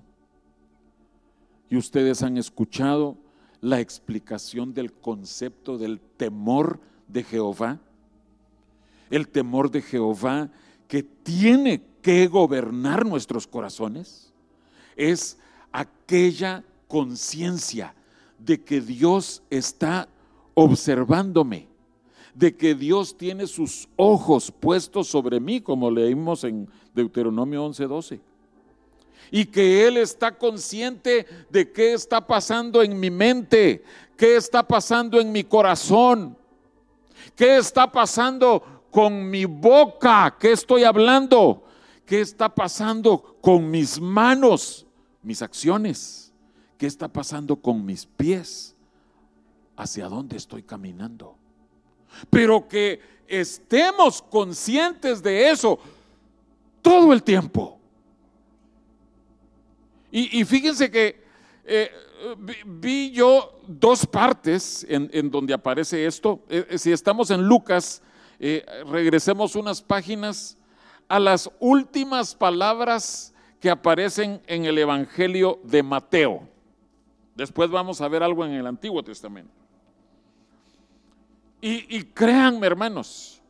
Y 1.70 1.76
ustedes 1.76 2.24
han 2.24 2.38
escuchado 2.38 3.18
la 3.60 3.82
explicación 3.82 4.74
del 4.74 4.94
concepto 4.94 5.78
del 5.78 6.00
temor 6.00 6.80
de 7.10 7.22
Jehová. 7.22 7.82
El 9.16 9.30
temor 9.30 9.72
de 9.72 9.82
Jehová 9.82 10.50
que 10.88 11.02
tiene 11.02 11.82
que 12.02 12.28
gobernar 12.28 13.06
nuestros 13.06 13.48
corazones 13.48 14.34
es 14.98 15.38
aquella 15.72 16.64
conciencia 16.88 17.96
de 18.38 18.62
que 18.62 18.82
Dios 18.82 19.42
está 19.50 20.10
observándome 20.54 21.68
de 22.36 22.56
que 22.56 22.76
Dios 22.76 23.18
tiene 23.18 23.48
sus 23.48 23.88
ojos 23.96 24.52
puestos 24.52 25.08
sobre 25.08 25.40
mí, 25.40 25.62
como 25.62 25.90
leímos 25.90 26.44
en 26.44 26.68
Deuteronomio 26.94 27.64
11:12. 27.64 28.20
Y 29.32 29.46
que 29.46 29.88
Él 29.88 29.98
está 29.98 30.38
consciente 30.38 31.26
de 31.50 31.72
qué 31.72 31.94
está 31.94 32.28
pasando 32.28 32.84
en 32.84 33.00
mi 33.00 33.10
mente, 33.10 33.84
qué 34.18 34.36
está 34.36 34.68
pasando 34.68 35.20
en 35.20 35.32
mi 35.32 35.46
corazón, 35.46 36.38
qué 37.36 37.58
está 37.58 37.90
pasando 37.90 38.75
con 38.96 39.30
mi 39.30 39.44
boca, 39.44 40.38
qué 40.40 40.54
estoy 40.54 40.86
hablando, 40.86 41.66
qué 42.06 42.22
está 42.22 42.48
pasando 42.48 43.36
con 43.42 43.70
mis 43.70 44.00
manos, 44.00 44.88
mis 45.22 45.42
acciones, 45.42 46.32
qué 46.78 46.88
está 46.88 47.10
pasando 47.10 47.58
con 47.58 47.86
mis 47.86 48.06
pies, 48.06 48.74
hacia 49.76 50.08
dónde 50.08 50.38
estoy 50.38 50.64
caminando 50.64 51.36
pero 52.30 52.68
que 52.68 53.00
estemos 53.28 54.22
conscientes 54.22 55.22
de 55.22 55.50
eso 55.50 55.80
todo 56.82 57.14
el 57.14 57.24
tiempo. 57.24 57.80
Y, 60.12 60.46
fíjense 60.46 60.90
que 60.90 61.22
eh, 61.66 61.92
vi, 62.66 63.12
yo 63.12 63.60
dos 63.68 64.06
partes 64.06 64.86
en, 64.88 65.30
donde 65.30 65.54
aparece 65.54 66.06
esto. 66.06 66.42
Eh, 66.48 66.78
si 66.78 66.94
estamos 66.94 67.32
en 67.32 67.46
Lucas, 67.46 68.02
regresemos 68.88 69.56
unas 69.56 69.82
páginas 69.82 70.58
a 71.08 71.20
las 71.20 71.50
últimas 71.60 72.36
palabras 72.36 73.34
que 73.60 73.70
aparecen 73.70 74.42
en 74.48 74.66
el 74.66 74.78
Evangelio 74.78 75.60
de 75.64 75.84
Mateo. 75.84 76.48
Después 77.36 77.70
vamos 77.70 78.02
a 78.02 78.08
ver 78.08 78.24
algo 78.24 78.46
en 78.46 78.52
el 78.54 78.68
Antiguo 78.68 79.04
Testamento. 79.04 79.52
Y, 81.62 81.98
y 81.98 82.04
créanme, 82.04 82.68
hermanos, 82.68 83.42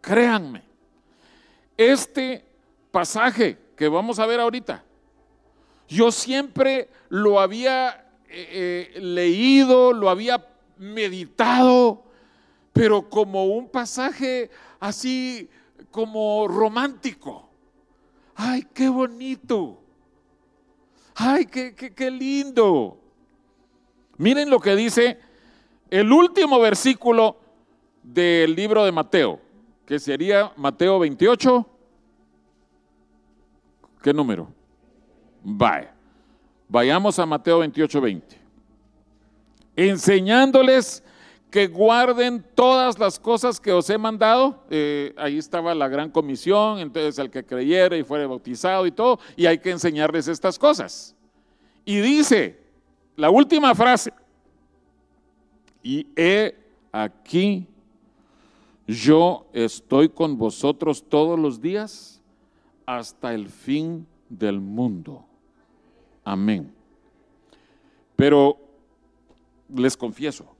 créanme, 0.00 0.62
este 1.76 2.44
pasaje 2.90 3.58
que 3.76 3.88
vamos 3.88 4.18
a 4.18 4.26
ver 4.26 4.40
ahorita, 4.40 4.84
yo 5.88 6.10
siempre 6.10 6.88
lo 7.08 7.40
había 7.40 8.06
eh, 8.28 8.92
eh, 8.96 9.00
leído, 9.00 9.92
lo 9.92 10.08
había 10.08 10.46
meditado, 10.78 12.04
pero 12.74 13.08
como 13.08 13.44
un 13.44 13.68
pasaje 13.68 14.50
así 14.80 15.48
como 15.92 16.48
romántico. 16.48 17.48
Ay, 18.34 18.66
qué 18.74 18.88
bonito. 18.88 19.80
Ay, 21.14 21.46
qué, 21.46 21.72
qué, 21.72 22.10
lindo. 22.10 22.98
Miren 24.18 24.50
lo 24.50 24.58
que 24.58 24.74
dice 24.74 25.20
el 25.88 26.12
último 26.12 26.58
versículo 26.58 27.36
del 28.02 28.56
libro 28.56 28.84
de 28.84 28.90
Mateo, 28.90 29.40
que 29.86 30.00
sería 30.00 30.52
Mateo 30.56 30.98
28. 30.98 31.66
¿Qué 34.02 34.12
número? 34.12 34.48
Vaya. 35.44 35.94
Vayamos 36.68 37.20
a 37.20 37.24
Mateo 37.24 37.60
28, 37.60 38.00
20. 38.00 38.40
Enseñándoles 39.76 41.04
que 41.54 41.68
guarden 41.68 42.44
todas 42.56 42.98
las 42.98 43.20
cosas 43.20 43.60
que 43.60 43.70
os 43.70 43.88
he 43.88 43.96
mandado. 43.96 44.64
Eh, 44.70 45.14
ahí 45.16 45.38
estaba 45.38 45.72
la 45.72 45.86
gran 45.86 46.10
comisión, 46.10 46.80
entonces 46.80 47.16
el 47.16 47.30
que 47.30 47.46
creyera 47.46 47.96
y 47.96 48.02
fuera 48.02 48.26
bautizado 48.26 48.84
y 48.88 48.90
todo, 48.90 49.20
y 49.36 49.46
hay 49.46 49.58
que 49.58 49.70
enseñarles 49.70 50.26
estas 50.26 50.58
cosas. 50.58 51.14
Y 51.84 52.00
dice, 52.00 52.60
la 53.14 53.30
última 53.30 53.72
frase, 53.72 54.12
y 55.80 56.08
he 56.16 56.56
aquí, 56.90 57.68
yo 58.88 59.46
estoy 59.52 60.08
con 60.08 60.36
vosotros 60.36 61.04
todos 61.08 61.38
los 61.38 61.60
días 61.60 62.20
hasta 62.84 63.32
el 63.32 63.48
fin 63.48 64.04
del 64.28 64.58
mundo. 64.58 65.24
Amén. 66.24 66.74
Pero 68.16 68.58
les 69.72 69.96
confieso, 69.96 70.53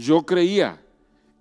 yo 0.00 0.24
creía 0.24 0.80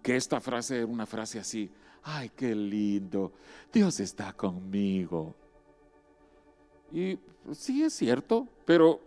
que 0.04 0.16
esta 0.16 0.42
frase 0.42 0.78
era 0.78 0.86
una 0.86 1.06
frase 1.06 1.40
así, 1.40 1.70
ay, 2.04 2.32
qué 2.36 2.54
lindo, 2.54 3.32
Dios 3.72 4.00
está 4.00 4.34
conmigo. 4.34 5.34
Y 6.92 7.18
sí 7.54 7.84
es 7.84 7.94
cierto, 7.94 8.48
pero 8.66 9.02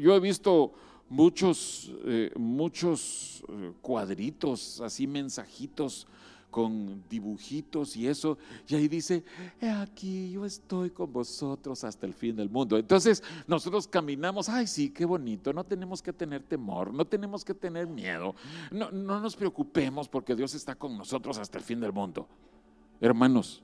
yo 0.00 0.14
he 0.14 0.20
visto 0.20 0.72
muchos, 1.08 1.92
eh, 2.04 2.32
muchos 2.36 3.44
eh, 3.48 3.72
cuadritos, 3.82 4.80
así 4.80 5.06
mensajitos 5.06 6.06
con 6.56 7.04
dibujitos 7.10 7.98
y 7.98 8.08
eso, 8.08 8.38
y 8.66 8.76
ahí 8.76 8.88
dice, 8.88 9.22
He 9.60 9.68
aquí 9.68 10.30
yo 10.30 10.46
estoy 10.46 10.88
con 10.88 11.12
vosotros 11.12 11.84
hasta 11.84 12.06
el 12.06 12.14
fin 12.14 12.34
del 12.34 12.48
mundo. 12.48 12.78
Entonces 12.78 13.22
nosotros 13.46 13.86
caminamos, 13.86 14.48
ay 14.48 14.66
sí, 14.66 14.88
qué 14.88 15.04
bonito, 15.04 15.52
no 15.52 15.64
tenemos 15.64 16.00
que 16.00 16.14
tener 16.14 16.44
temor, 16.44 16.94
no 16.94 17.04
tenemos 17.04 17.44
que 17.44 17.52
tener 17.52 17.86
miedo, 17.86 18.34
no, 18.70 18.90
no 18.90 19.20
nos 19.20 19.36
preocupemos 19.36 20.08
porque 20.08 20.34
Dios 20.34 20.54
está 20.54 20.74
con 20.74 20.96
nosotros 20.96 21.36
hasta 21.36 21.58
el 21.58 21.64
fin 21.64 21.78
del 21.78 21.92
mundo. 21.92 22.26
Hermanos, 23.02 23.62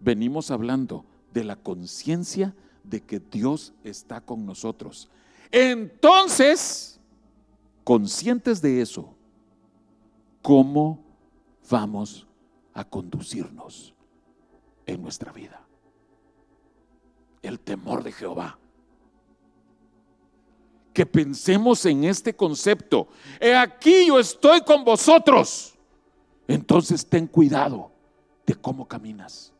venimos 0.00 0.50
hablando 0.50 1.04
de 1.32 1.44
la 1.44 1.54
conciencia 1.54 2.52
de 2.82 3.00
que 3.00 3.20
Dios 3.20 3.74
está 3.84 4.20
con 4.20 4.44
nosotros. 4.44 5.08
Entonces, 5.52 6.98
conscientes 7.84 8.60
de 8.60 8.80
eso, 8.80 9.14
¿cómo 10.42 11.03
vamos 11.70 12.26
a 12.72 12.84
conducirnos 12.84 13.94
en 14.86 15.02
nuestra 15.02 15.32
vida. 15.32 15.60
El 17.42 17.60
temor 17.60 18.02
de 18.02 18.12
Jehová. 18.12 18.58
Que 20.92 21.06
pensemos 21.06 21.84
en 21.86 22.04
este 22.04 22.34
concepto. 22.34 23.08
He 23.40 23.54
aquí 23.54 24.06
yo 24.06 24.18
estoy 24.18 24.60
con 24.62 24.84
vosotros. 24.84 25.74
Entonces 26.46 27.06
ten 27.06 27.26
cuidado 27.26 27.90
de 28.46 28.54
cómo 28.54 28.86
caminas. 28.86 29.52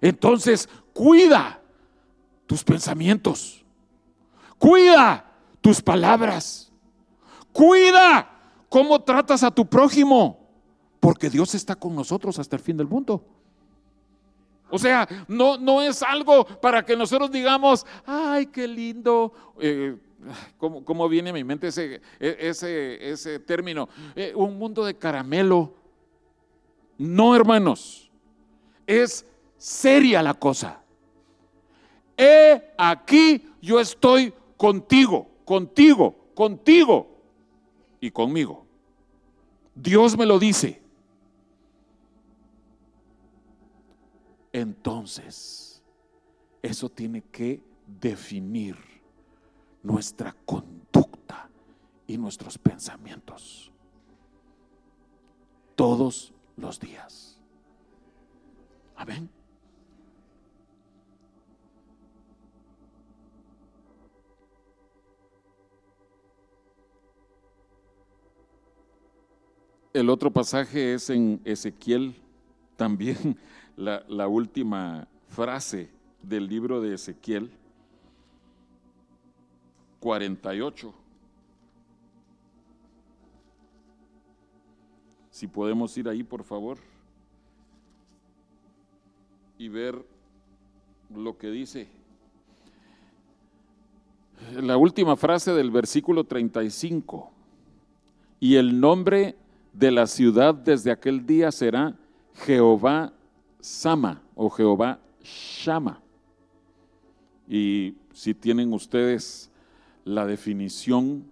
Entonces 0.00 0.68
cuida 0.92 1.60
tus 2.46 2.64
pensamientos. 2.64 3.64
Cuida 4.58 5.24
tus 5.60 5.80
palabras. 5.80 6.72
Cuida 7.52 8.30
cómo 8.68 9.00
tratas 9.02 9.42
a 9.44 9.50
tu 9.50 9.64
prójimo 9.66 10.43
porque 11.04 11.28
Dios 11.28 11.54
está 11.54 11.76
con 11.76 11.94
nosotros 11.94 12.38
hasta 12.38 12.56
el 12.56 12.62
fin 12.62 12.78
del 12.78 12.86
mundo. 12.86 13.22
O 14.70 14.78
sea, 14.78 15.06
no, 15.28 15.58
no 15.58 15.82
es 15.82 16.02
algo 16.02 16.46
para 16.46 16.82
que 16.82 16.96
nosotros 16.96 17.30
digamos, 17.30 17.84
ay, 18.06 18.46
qué 18.46 18.66
lindo. 18.66 19.30
Eh, 19.60 19.98
¿cómo, 20.56 21.06
viene 21.06 21.28
a 21.28 21.34
mi 21.34 21.44
mente 21.44 21.66
ese, 21.66 22.00
e, 22.18 22.36
ese, 22.40 23.10
ese 23.10 23.38
término? 23.38 23.86
Eh, 24.16 24.32
un 24.34 24.56
mundo 24.56 24.82
de 24.82 24.96
caramelo. 24.96 25.74
No, 26.96 27.36
hermanos, 27.36 28.10
es 28.86 29.26
seria 29.58 30.22
la 30.22 30.32
cosa. 30.32 30.80
He 32.16 32.72
aquí 32.78 33.46
yo 33.60 33.78
estoy 33.78 34.32
contigo, 34.56 35.28
contigo, 35.44 36.30
contigo 36.34 37.20
y 38.00 38.10
conmigo. 38.10 38.64
Dios 39.74 40.16
me 40.16 40.24
lo 40.24 40.38
dice. 40.38 40.82
Entonces 44.54 45.82
eso 46.62 46.88
tiene 46.88 47.22
que 47.22 47.60
definir 48.00 48.76
nuestra 49.82 50.32
conducta 50.46 51.50
y 52.06 52.16
nuestros 52.16 52.56
pensamientos 52.56 53.72
todos 55.74 56.32
los 56.56 56.78
días. 56.78 57.40
Amén. 58.94 59.28
El 69.92 70.08
otro 70.10 70.32
pasaje 70.32 70.94
es 70.94 71.10
en 71.10 71.40
Ezequiel 71.44 72.14
también 72.76 73.36
la, 73.76 74.28
última 74.28 75.06
frase 75.28 75.90
del 76.22 76.46
libro 76.46 76.80
de 76.80 76.94
Ezequiel 76.94 77.50
48. 80.00 80.94
Si 85.30 85.46
podemos 85.46 85.96
ir 85.98 86.08
ahí, 86.08 86.22
por 86.22 86.44
favor, 86.44 86.78
y 89.58 89.68
ver 89.68 90.04
lo 91.14 91.36
que 91.36 91.50
dice. 91.50 91.88
La 94.52 94.76
última 94.76 95.16
frase 95.16 95.52
del 95.52 95.70
versículo 95.70 96.24
35. 96.24 97.30
Y 98.38 98.56
el 98.56 98.78
nombre 98.78 99.36
de 99.72 99.90
la 99.90 100.06
ciudad 100.06 100.54
desde 100.54 100.92
aquel 100.92 101.26
día 101.26 101.50
será 101.50 101.96
Jehová 102.44 103.12
Sama 103.64 104.20
o 104.34 104.50
Jehová 104.50 105.00
Shama. 105.22 105.98
Y 107.48 107.94
si 108.12 108.34
tienen 108.34 108.74
ustedes 108.74 109.50
la 110.04 110.26
definición 110.26 111.24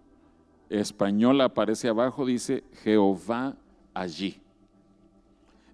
española, 0.70 1.44
aparece 1.44 1.88
abajo, 1.88 2.24
dice 2.24 2.64
Jehová 2.84 3.54
allí. 3.92 4.40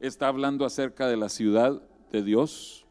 Está 0.01 0.27
hablando 0.27 0.65
acerca 0.65 1.07
de 1.07 1.17
la 1.17 1.29
ciudad 1.29 1.81
de 2.11 2.25
Dios. 2.25 2.85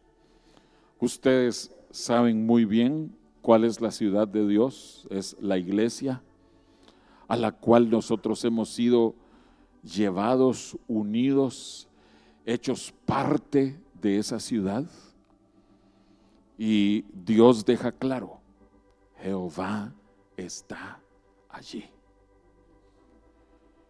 Ustedes 1.01 1.75
saben 1.91 2.45
muy 2.45 2.63
bien 2.63 3.13
cuál 3.41 3.65
es 3.65 3.81
la 3.81 3.91
ciudad 3.91 4.29
de 4.29 4.47
Dios, 4.47 5.05
es 5.09 5.35
la 5.41 5.57
iglesia 5.57 6.23
a 7.27 7.35
la 7.35 7.51
cual 7.51 7.89
nosotros 7.89 8.45
hemos 8.45 8.69
sido 8.69 9.13
llevados, 9.83 10.77
unidos 10.87 11.86
hechos 12.47 12.93
parte 13.05 13.77
de 14.01 14.17
esa 14.17 14.39
ciudad. 14.39 14.85
Y 16.57 17.03
Dios 17.13 17.65
deja 17.65 17.91
claro, 17.91 18.39
Jehová 19.21 19.93
está 20.37 20.99
allí. 21.49 21.85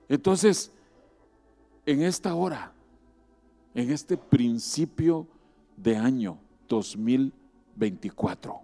Entonces, 0.09 0.73
en 1.85 2.01
esta 2.01 2.33
hora, 2.33 2.73
en 3.73 3.91
este 3.91 4.17
principio 4.17 5.27
de 5.77 5.95
año 5.95 6.39
2024. 6.67 8.61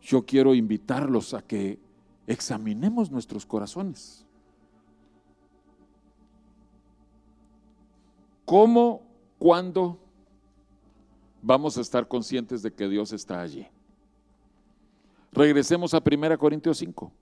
Yo 0.00 0.24
quiero 0.24 0.54
invitarlos 0.54 1.34
a 1.34 1.42
que 1.42 1.78
examinemos 2.26 3.10
nuestros 3.10 3.44
corazones. 3.44 4.24
¿Cómo, 8.48 9.02
cuándo 9.38 9.98
vamos 11.42 11.76
a 11.76 11.82
estar 11.82 12.08
conscientes 12.08 12.62
de 12.62 12.72
que 12.72 12.88
Dios 12.88 13.12
está 13.12 13.42
allí? 13.42 13.66
Regresemos 15.32 15.92
a 15.92 16.02
1 16.02 16.38
Corintios 16.38 16.78
5. 16.78 17.12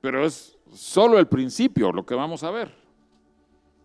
Pero 0.00 0.24
es 0.24 0.56
solo 0.72 1.18
el 1.18 1.26
principio 1.26 1.90
lo 1.90 2.06
que 2.06 2.14
vamos 2.14 2.44
a 2.44 2.52
ver. 2.52 2.72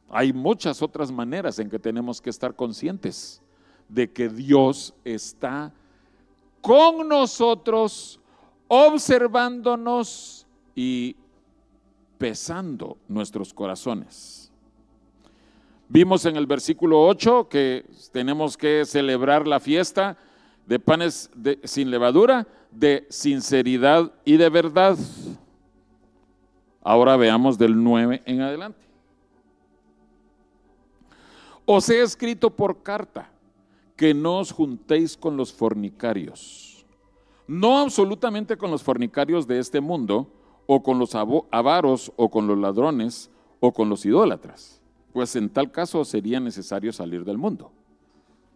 Hay 0.07 0.33
muchas 0.33 0.83
otras 0.83 1.11
maneras 1.11 1.57
en 1.57 1.67
que 1.67 1.79
tenemos 1.79 2.21
que 2.21 2.29
estar 2.29 2.55
conscientes 2.55 3.41
de 3.87 4.11
que 4.11 4.29
Dios 4.29 4.93
está 5.03 5.73
con 6.61 7.07
nosotros, 7.07 8.19
observándonos 8.67 10.45
y 10.75 11.15
pesando 12.19 12.99
nuestros 13.07 13.51
corazones. 13.51 14.38
Vimos 15.91 16.23
en 16.25 16.35
el 16.35 16.45
versículo 16.45 17.03
8 17.07 17.49
que 17.49 17.83
tenemos 18.11 18.55
que 18.55 18.85
celebrar 18.85 19.47
la 19.47 19.59
fiesta 19.59 20.17
de 20.67 20.79
panes 20.79 21.31
sin 21.63 21.89
levadura, 21.89 22.47
de 22.69 23.07
sinceridad 23.09 24.13
y 24.23 24.37
de 24.37 24.49
verdad. 24.49 24.95
Ahora 26.83 27.17
veamos 27.17 27.57
del 27.57 27.83
9 27.83 28.21
en 28.23 28.41
adelante. 28.41 28.85
Os 31.65 31.89
he 31.89 32.03
escrito 32.03 32.51
por 32.51 32.83
carta 32.83 33.31
que 33.95 34.13
no 34.13 34.37
os 34.37 34.51
juntéis 34.51 35.17
con 35.17 35.37
los 35.37 35.51
fornicarios, 35.51 36.85
no 37.47 37.79
absolutamente 37.79 38.57
con 38.57 38.69
los 38.69 38.83
fornicarios 38.83 39.47
de 39.47 39.57
este 39.57 39.81
mundo, 39.81 40.31
o 40.67 40.83
con 40.83 40.99
los 40.99 41.15
avaros, 41.15 42.11
o 42.15 42.29
con 42.29 42.45
los 42.45 42.59
ladrones, 42.59 43.31
o 43.59 43.73
con 43.73 43.89
los 43.89 44.05
idólatras, 44.05 44.78
pues 45.13 45.35
en 45.35 45.49
tal 45.49 45.71
caso 45.71 46.03
sería 46.05 46.39
necesario 46.39 46.93
salir 46.93 47.23
del 47.23 47.37
mundo. 47.37 47.71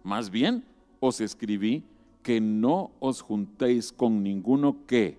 Más 0.04 0.30
bien, 0.30 0.64
os 1.00 1.22
escribí 1.22 1.84
que 2.22 2.40
no 2.40 2.92
os 3.00 3.22
juntéis 3.22 3.92
con 3.92 4.24
ninguno 4.24 4.78
que, 4.88 5.18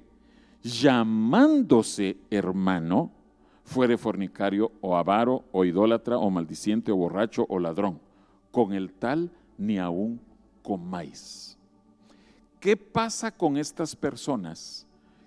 llamándose 0.63 2.17
hermano, 2.31 3.11
fuere 3.65 3.97
fornicario 3.97 4.73
o 4.81 4.97
avaro 4.97 5.45
o 5.53 5.65
idólatra 5.65 6.19
o 6.19 6.31
maldiciente 6.31 6.93
o 6.93 6.97
borracho 6.97 7.47
o 7.49 7.59
ladrón. 7.59 8.01
Con 8.51 8.73
el 8.73 8.93
tal 8.93 9.31
ni 9.59 9.79
aún 9.79 10.21
comáis. 10.63 11.59
¿Qué 12.61 12.77
pasa 12.77 13.31
con 13.31 13.57
estas 13.57 13.95
personas 13.95 14.87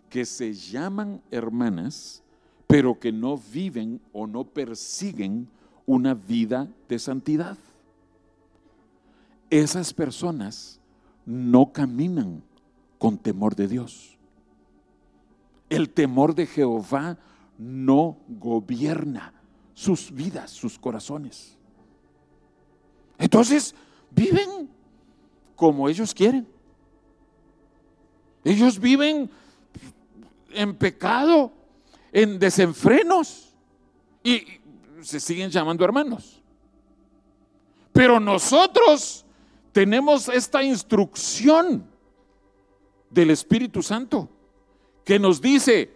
que 0.10 0.26
se 0.26 0.54
llaman 0.54 1.22
hermanas, 1.32 2.24
pero 2.66 3.00
que 3.00 3.12
no 3.12 3.38
viven 3.38 4.02
o 4.14 4.26
no 4.26 4.44
persiguen 4.44 5.48
una 5.88 6.14
vida 6.14 6.68
de 6.88 7.00
santidad? 7.00 7.58
Esas 9.50 9.94
personas 9.94 10.80
no 11.26 11.72
caminan 11.72 12.44
con 13.00 13.18
temor 13.18 13.56
de 13.56 13.68
Dios. 13.68 14.18
El 15.70 15.90
temor 15.90 16.36
de 16.36 16.46
Jehová 16.46 17.18
no 17.58 18.18
gobierna 18.28 19.34
sus 19.74 20.12
vidas, 20.12 20.52
sus 20.52 20.78
corazones. 20.78 21.58
Entonces, 23.18 23.74
viven 24.12 24.70
como 25.56 25.90
ellos 25.90 26.14
quieren. 26.14 26.48
Ellos 28.44 28.80
viven 28.80 29.30
en 30.52 30.76
pecado, 30.76 31.52
en 32.12 32.40
desenfrenos 32.40 33.54
y 34.24 34.44
se 35.04 35.20
siguen 35.20 35.50
llamando 35.50 35.84
hermanos. 35.86 36.42
Pero 37.94 38.20
nosotros 38.20 39.26
tenemos 39.72 40.30
esta 40.30 40.64
instrucción 40.64 41.86
del 43.10 43.32
Espíritu 43.32 43.82
Santo 43.82 44.30
que 45.04 45.20
nos 45.20 45.42
dice, 45.42 45.92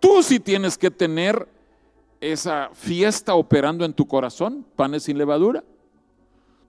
tú 0.00 0.22
sí 0.22 0.40
tienes 0.40 0.78
que 0.78 0.90
tener 0.90 1.48
esa 2.20 2.70
fiesta 2.72 3.34
operando 3.34 3.84
en 3.84 3.92
tu 3.92 4.06
corazón, 4.06 4.66
panes 4.76 5.04
sin 5.04 5.18
levadura. 5.18 5.62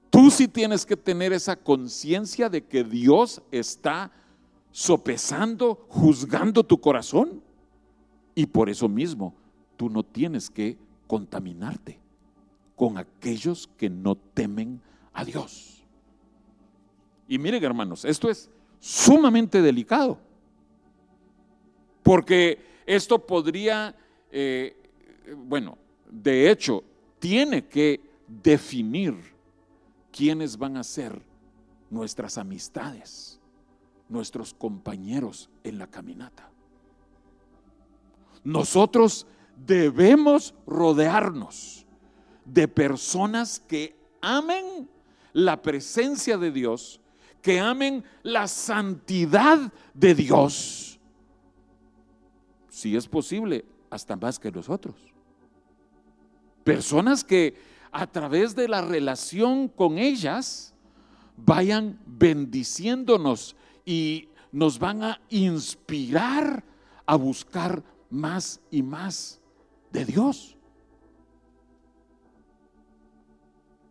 Tú 0.09 0.29
sí 0.29 0.47
tienes 0.47 0.85
que 0.85 0.97
tener 0.97 1.33
esa 1.33 1.55
conciencia 1.55 2.49
de 2.49 2.65
que 2.65 2.83
Dios 2.83 3.41
está 3.51 4.11
sopesando, 4.71 5.85
juzgando 5.89 6.63
tu 6.63 6.79
corazón. 6.79 7.41
Y 8.33 8.45
por 8.45 8.69
eso 8.69 8.89
mismo, 8.89 9.33
tú 9.77 9.89
no 9.89 10.03
tienes 10.03 10.49
que 10.49 10.77
contaminarte 11.07 11.99
con 12.75 12.97
aquellos 12.97 13.69
que 13.77 13.89
no 13.89 14.15
temen 14.15 14.81
a 15.13 15.23
Dios. 15.23 15.83
Y 17.27 17.39
miren 17.39 17.63
hermanos, 17.63 18.05
esto 18.05 18.29
es 18.29 18.49
sumamente 18.79 19.61
delicado, 19.61 20.19
porque 22.03 22.59
esto 22.85 23.25
podría, 23.25 23.95
eh, 24.31 24.75
bueno, 25.37 25.77
de 26.09 26.51
hecho, 26.51 26.83
tiene 27.19 27.65
que 27.65 27.99
definir 28.27 29.15
quiénes 30.11 30.57
van 30.57 30.77
a 30.77 30.83
ser 30.83 31.21
nuestras 31.89 32.37
amistades, 32.37 33.39
nuestros 34.07 34.53
compañeros 34.53 35.49
en 35.63 35.77
la 35.77 35.87
caminata. 35.87 36.49
Nosotros 38.43 39.25
debemos 39.57 40.53
rodearnos 40.65 41.85
de 42.45 42.67
personas 42.67 43.59
que 43.59 43.95
amen 44.21 44.89
la 45.33 45.61
presencia 45.61 46.37
de 46.37 46.51
Dios 46.51 46.99
que 47.45 47.59
amen 47.59 48.03
la 48.23 48.47
santidad 48.47 49.71
de 49.93 50.15
Dios. 50.15 50.99
Si 52.69 52.95
es 52.95 53.07
posible, 53.07 53.63
hasta 53.91 54.15
más 54.15 54.39
que 54.39 54.51
nosotros. 54.51 54.95
Personas 56.63 57.23
que 57.23 57.55
a 57.91 58.07
través 58.07 58.55
de 58.55 58.67
la 58.67 58.81
relación 58.81 59.67
con 59.67 59.99
ellas 59.99 60.73
vayan 61.37 61.99
bendiciéndonos 62.07 63.55
y 63.85 64.27
nos 64.51 64.79
van 64.79 65.03
a 65.03 65.21
inspirar 65.29 66.63
a 67.05 67.15
buscar 67.15 67.83
más 68.09 68.59
y 68.71 68.81
más 68.81 69.39
de 69.95 70.05
Dios. 70.05 70.57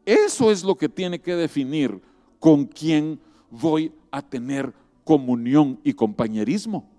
Eso 0.05 0.51
es 0.51 0.63
lo 0.63 0.77
que 0.77 0.89
tiene 0.89 1.19
que 1.19 1.35
definir 1.35 2.01
con 2.39 2.67
quién 2.67 3.19
voy 3.51 3.93
a 4.11 4.21
tener 4.21 4.73
comunión 5.03 5.81
y 5.83 5.95
compañerismo. 5.95 6.91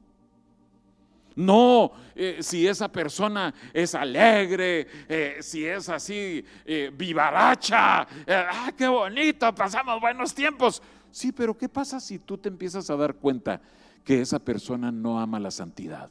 No, 1.35 1.91
eh, 2.15 2.37
si 2.39 2.65
esa 2.65 2.89
persona 2.89 3.53
es 3.73 3.93
alegre, 3.93 4.87
eh, 5.07 5.37
si 5.41 5.65
es 5.65 5.89
así, 5.89 6.43
eh, 6.65 6.91
vivaracha, 6.95 8.07
ah, 8.27 8.71
qué 8.75 8.87
bonito, 8.87 9.53
pasamos 9.53 9.99
buenos 9.99 10.33
tiempos. 10.33 10.81
Sí, 11.11 11.31
pero 11.31 11.55
¿qué 11.55 11.69
pasa 11.69 11.99
si 11.99 12.19
tú 12.19 12.37
te 12.37 12.49
empiezas 12.49 12.89
a 12.89 12.95
dar 12.95 13.15
cuenta 13.15 13.61
que 14.03 14.21
esa 14.21 14.39
persona 14.39 14.91
no 14.91 15.19
ama 15.19 15.39
la 15.39 15.51
santidad? 15.51 16.09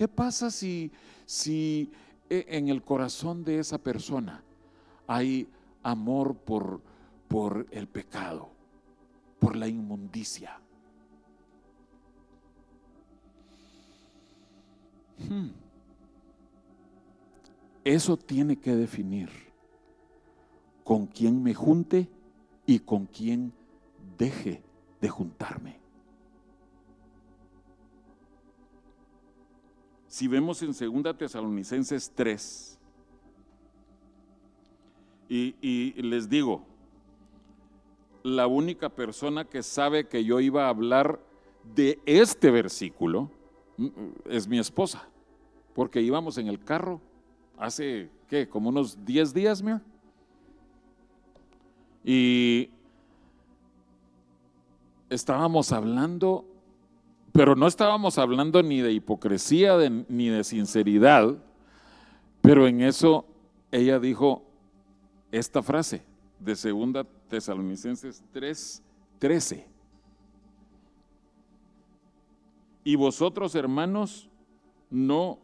¿Qué 0.00 0.08
pasa 0.08 0.50
si, 0.50 0.90
si 1.26 1.92
en 2.30 2.70
el 2.70 2.82
corazón 2.82 3.44
de 3.44 3.58
esa 3.58 3.76
persona 3.76 4.42
hay 5.06 5.46
amor 5.82 6.36
por, 6.36 6.80
por 7.28 7.66
el 7.70 7.86
pecado, 7.86 8.48
por 9.38 9.56
la 9.56 9.68
inmundicia. 9.68 10.58
Hmm. 15.28 15.50
Eso 17.84 18.16
tiene 18.16 18.56
que 18.56 18.74
definir 18.74 19.28
con 20.82 21.08
quién 21.08 21.42
me 21.42 21.52
junte 21.52 22.08
y 22.64 22.78
con 22.78 23.04
quién 23.04 23.52
deje 24.16 24.62
de 24.98 25.10
juntarme. 25.10 25.79
Si 30.10 30.26
vemos 30.26 30.60
en 30.60 30.72
2 30.72 31.16
Tesalonicenses 31.16 32.10
3, 32.16 32.78
y, 35.28 36.02
les 36.02 36.28
digo, 36.28 36.64
la 38.24 38.48
única 38.48 38.88
persona 38.88 39.44
que 39.44 39.62
sabe 39.62 40.08
que 40.08 40.24
yo 40.24 40.40
iba 40.40 40.66
a 40.66 40.70
hablar 40.70 41.20
de 41.76 42.00
este 42.06 42.50
versículo 42.50 43.30
mm, 43.76 43.88
es 44.24 44.48
mi 44.48 44.58
esposa, 44.58 45.08
porque 45.74 46.02
íbamos 46.02 46.38
en 46.38 46.48
el 46.48 46.58
carro 46.58 47.00
hace, 47.56 48.10
¿qué? 48.28 48.48
Como 48.48 48.70
unos 48.70 49.04
10 49.04 49.32
días, 49.32 49.62
Mir. 49.62 49.80
Y 52.02 52.68
estábamos 55.08 55.70
hablando, 55.70 56.49
pero 57.32 57.54
no 57.54 57.66
estábamos 57.66 58.18
hablando 58.18 58.62
ni 58.62 58.80
de 58.80 58.92
hipocresía 58.92 59.76
ni 60.08 60.28
de 60.28 60.44
sinceridad, 60.44 61.36
pero 62.40 62.66
en 62.66 62.80
eso 62.80 63.26
ella 63.70 63.98
dijo 63.98 64.42
esta 65.30 65.62
frase 65.62 66.02
de 66.40 66.56
segunda 66.56 67.04
Tesalonicenses 67.28 68.24
3, 68.32 68.82
13. 69.18 69.66
Y 72.82 72.96
vosotros, 72.96 73.54
hermanos, 73.54 74.28
no 74.90 75.38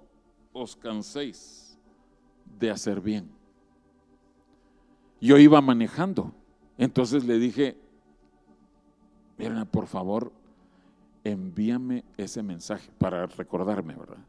os 0.52 0.74
canséis 0.74 1.78
de 2.58 2.70
hacer 2.70 3.00
bien. 3.00 3.30
Yo 5.20 5.38
iba 5.38 5.60
manejando, 5.60 6.32
entonces 6.78 7.24
le 7.24 7.38
dije, 7.38 7.76
Mirna, 9.38 9.64
por 9.64 9.86
favor, 9.86 10.32
envíame 11.30 12.04
ese 12.16 12.42
mensaje 12.42 12.90
para 12.98 13.26
recordarme, 13.26 13.94
¿verdad? 13.94 14.24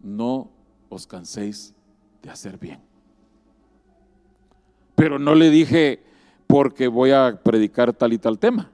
No 0.00 0.48
os 0.88 1.06
canséis 1.06 1.74
de 2.22 2.30
hacer 2.30 2.58
bien. 2.58 2.80
Pero 4.94 5.18
no 5.18 5.34
le 5.34 5.50
dije 5.50 6.00
porque 6.46 6.88
voy 6.88 7.10
a 7.10 7.40
predicar 7.42 7.92
tal 7.92 8.12
y 8.12 8.18
tal 8.18 8.38
tema. 8.38 8.70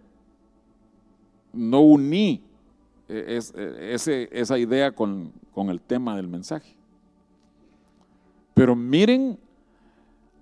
No 1.52 1.80
uní 1.80 2.42
e, 3.08 3.40
e, 3.56 4.28
esa 4.32 4.58
idea 4.58 4.92
con, 4.92 5.32
con 5.52 5.70
el 5.70 5.80
tema 5.80 6.16
del 6.16 6.28
mensaje. 6.28 6.76
Pero 8.54 8.76
miren 8.76 9.38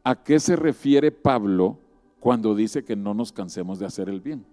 a 0.02 0.14
qué 0.22 0.40
se 0.40 0.56
refiere 0.56 1.10
Pablo 1.10 1.78
cuando 2.20 2.54
dice 2.54 2.84
que 2.84 2.96
no 2.96 3.14
nos 3.14 3.32
cansemos 3.32 3.78
de 3.78 3.86
hacer 3.86 4.08
el 4.08 4.20
bien. 4.20 4.44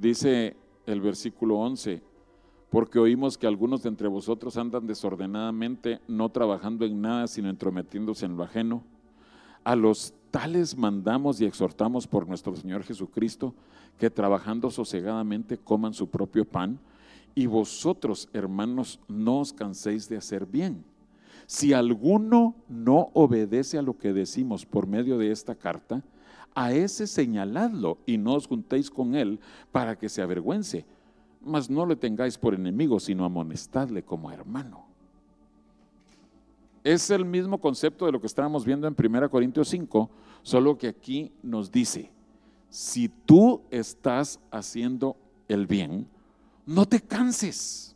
Dice 0.00 0.54
el 0.86 1.00
versículo 1.00 1.56
11, 1.56 2.00
porque 2.70 3.00
oímos 3.00 3.36
que 3.36 3.48
algunos 3.48 3.82
de 3.82 3.88
entre 3.88 4.06
vosotros 4.06 4.56
andan 4.56 4.86
desordenadamente, 4.86 6.00
no 6.06 6.28
trabajando 6.28 6.84
en 6.84 7.00
nada, 7.00 7.26
sino 7.26 7.50
entrometiéndose 7.50 8.24
en 8.26 8.36
lo 8.36 8.44
ajeno. 8.44 8.84
A 9.64 9.74
los 9.74 10.14
tales 10.30 10.76
mandamos 10.76 11.40
y 11.40 11.46
exhortamos 11.46 12.06
por 12.06 12.28
nuestro 12.28 12.54
Señor 12.54 12.84
Jesucristo 12.84 13.54
que 13.98 14.08
trabajando 14.08 14.70
sosegadamente 14.70 15.58
coman 15.58 15.94
su 15.94 16.08
propio 16.08 16.44
pan. 16.44 16.78
Y 17.34 17.46
vosotros, 17.46 18.28
hermanos, 18.32 19.00
no 19.08 19.40
os 19.40 19.52
canséis 19.52 20.08
de 20.08 20.16
hacer 20.16 20.46
bien. 20.46 20.84
Si 21.46 21.72
alguno 21.72 22.54
no 22.68 23.08
obedece 23.14 23.78
a 23.78 23.82
lo 23.82 23.98
que 23.98 24.12
decimos 24.12 24.64
por 24.64 24.86
medio 24.86 25.18
de 25.18 25.32
esta 25.32 25.56
carta, 25.56 26.04
a 26.54 26.72
ese 26.72 27.06
señaladlo 27.06 27.98
y 28.06 28.18
no 28.18 28.34
os 28.34 28.46
juntéis 28.46 28.90
con 28.90 29.14
él 29.14 29.38
para 29.70 29.96
que 29.96 30.08
se 30.08 30.22
avergüence, 30.22 30.84
mas 31.40 31.70
no 31.70 31.86
le 31.86 31.96
tengáis 31.96 32.36
por 32.36 32.54
enemigo, 32.54 32.98
sino 33.00 33.24
amonestadle 33.24 34.02
como 34.02 34.30
hermano. 34.30 34.86
Es 36.84 37.10
el 37.10 37.24
mismo 37.24 37.58
concepto 37.60 38.06
de 38.06 38.12
lo 38.12 38.20
que 38.20 38.26
estábamos 38.26 38.64
viendo 38.64 38.86
en 38.86 38.96
1 38.98 39.30
Corintios 39.30 39.68
5, 39.68 40.10
solo 40.42 40.78
que 40.78 40.88
aquí 40.88 41.32
nos 41.42 41.70
dice, 41.70 42.10
si 42.70 43.08
tú 43.08 43.62
estás 43.70 44.40
haciendo 44.50 45.16
el 45.48 45.66
bien, 45.66 46.06
no 46.66 46.86
te 46.86 47.00
canses. 47.00 47.94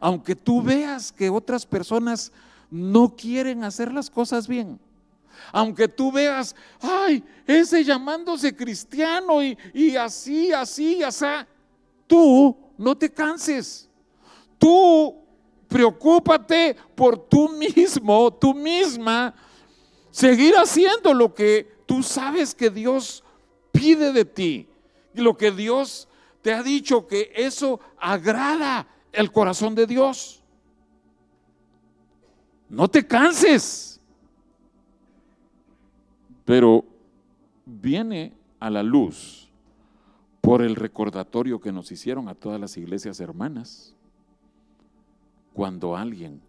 Aunque 0.00 0.34
tú 0.34 0.62
veas 0.62 1.12
que 1.12 1.30
otras 1.30 1.66
personas 1.66 2.32
no 2.70 3.14
quieren 3.16 3.64
hacer 3.64 3.92
las 3.92 4.10
cosas 4.10 4.48
bien, 4.48 4.78
aunque 5.52 5.88
tú 5.88 6.12
veas, 6.12 6.54
ay, 6.80 7.24
ese 7.46 7.84
llamándose 7.84 8.54
cristiano 8.54 9.42
y, 9.42 9.56
y 9.74 9.96
así, 9.96 10.52
así, 10.52 11.02
así, 11.02 11.24
tú 12.06 12.56
no 12.76 12.96
te 12.96 13.10
canses. 13.10 13.88
Tú 14.58 15.14
preocúpate 15.68 16.76
por 16.94 17.18
tú 17.28 17.48
mismo, 17.50 18.32
tú 18.32 18.54
misma, 18.54 19.34
seguir 20.10 20.54
haciendo 20.54 21.12
lo 21.14 21.34
que 21.34 21.78
tú 21.86 22.02
sabes 22.02 22.54
que 22.54 22.70
Dios 22.70 23.22
pide 23.70 24.12
de 24.12 24.24
ti. 24.24 24.68
Y 25.14 25.20
lo 25.20 25.36
que 25.36 25.50
Dios 25.50 26.08
te 26.42 26.52
ha 26.52 26.62
dicho 26.62 27.06
que 27.06 27.32
eso 27.34 27.80
agrada 27.98 28.86
el 29.12 29.30
corazón 29.32 29.74
de 29.74 29.86
Dios. 29.86 30.42
No 32.68 32.88
te 32.88 33.06
canses 33.06 33.97
pero 36.48 36.82
viene 37.66 38.32
a 38.58 38.70
la 38.70 38.82
luz 38.82 39.50
por 40.40 40.62
el 40.62 40.76
recordatorio 40.76 41.60
que 41.60 41.72
nos 41.72 41.92
hicieron 41.92 42.26
a 42.26 42.34
todas 42.34 42.58
las 42.58 42.74
iglesias 42.78 43.20
hermanas 43.20 43.94
cuando 45.52 45.94
alguien 45.94 46.40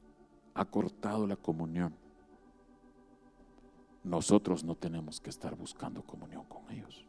ha 0.53 0.63
cortado 0.63 1.27
la 1.27 1.35
comunión. 1.35 1.93
Nosotros 4.05 4.63
no 4.63 4.73
tenemos 4.73 5.19
que 5.19 5.31
estar 5.31 5.53
buscando 5.57 6.01
comunión 6.01 6.45
con 6.45 6.61
ellos. 6.71 7.05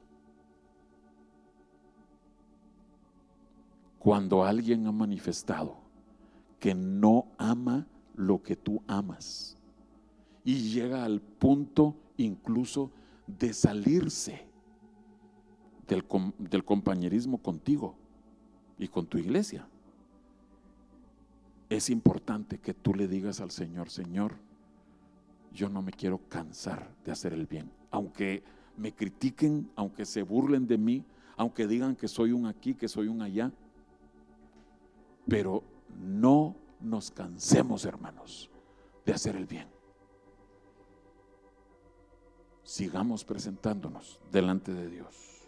Cuando 4.01 4.43
alguien 4.43 4.89
ha 4.89 4.93
manifestado 4.93 5.77
que 6.59 6.75
no 6.75 7.27
ama 7.39 7.87
lo 8.17 8.43
que 8.43 8.57
tú 8.57 8.83
amas 8.89 9.57
y 10.45 10.73
llega 10.73 11.05
al 11.05 11.21
punto 11.21 11.95
incluso 12.25 12.91
de 13.27 13.53
salirse 13.53 14.47
del, 15.87 16.05
del 16.39 16.65
compañerismo 16.65 17.39
contigo 17.39 17.97
y 18.79 18.89
con 18.89 19.07
tu 19.07 19.19
iglesia. 19.19 19.69
Es 21.69 21.91
importante 21.91 22.59
que 22.59 22.75
tú 22.75 22.95
le 22.95 23.07
digas 23.07 23.41
al 23.41 23.51
Señor, 23.51 23.91
Señor, 23.91 24.35
yo 25.53 25.69
no 25.69 25.83
me 25.83 25.93
quiero 25.93 26.19
cansar 26.29 26.95
de 27.05 27.13
hacer 27.13 27.33
el 27.33 27.47
bien. 27.47 27.71
Aunque 27.91 28.43
me 28.77 28.93
critiquen, 28.93 29.71
aunque 29.77 30.05
se 30.05 30.23
burlen 30.23 30.67
de 30.67 30.79
mí, 30.79 31.05
aunque 31.37 31.67
digan 31.67 31.97
que 31.97 32.09
soy 32.09 32.33
un 32.33 32.47
aquí, 32.47 32.75
que 32.75 32.89
soy 32.89 33.09
un 33.09 33.23
allá. 33.23 33.53
Pero 35.29 35.63
no 36.01 36.57
nos 36.81 37.11
cansemos, 37.11 37.85
hermanos, 37.85 38.51
de 39.05 39.13
hacer 39.13 39.37
el 39.37 39.47
bien 39.47 39.80
sigamos 42.71 43.25
presentándonos 43.25 44.21
delante 44.31 44.73
de 44.73 44.89
Dios. 44.89 45.43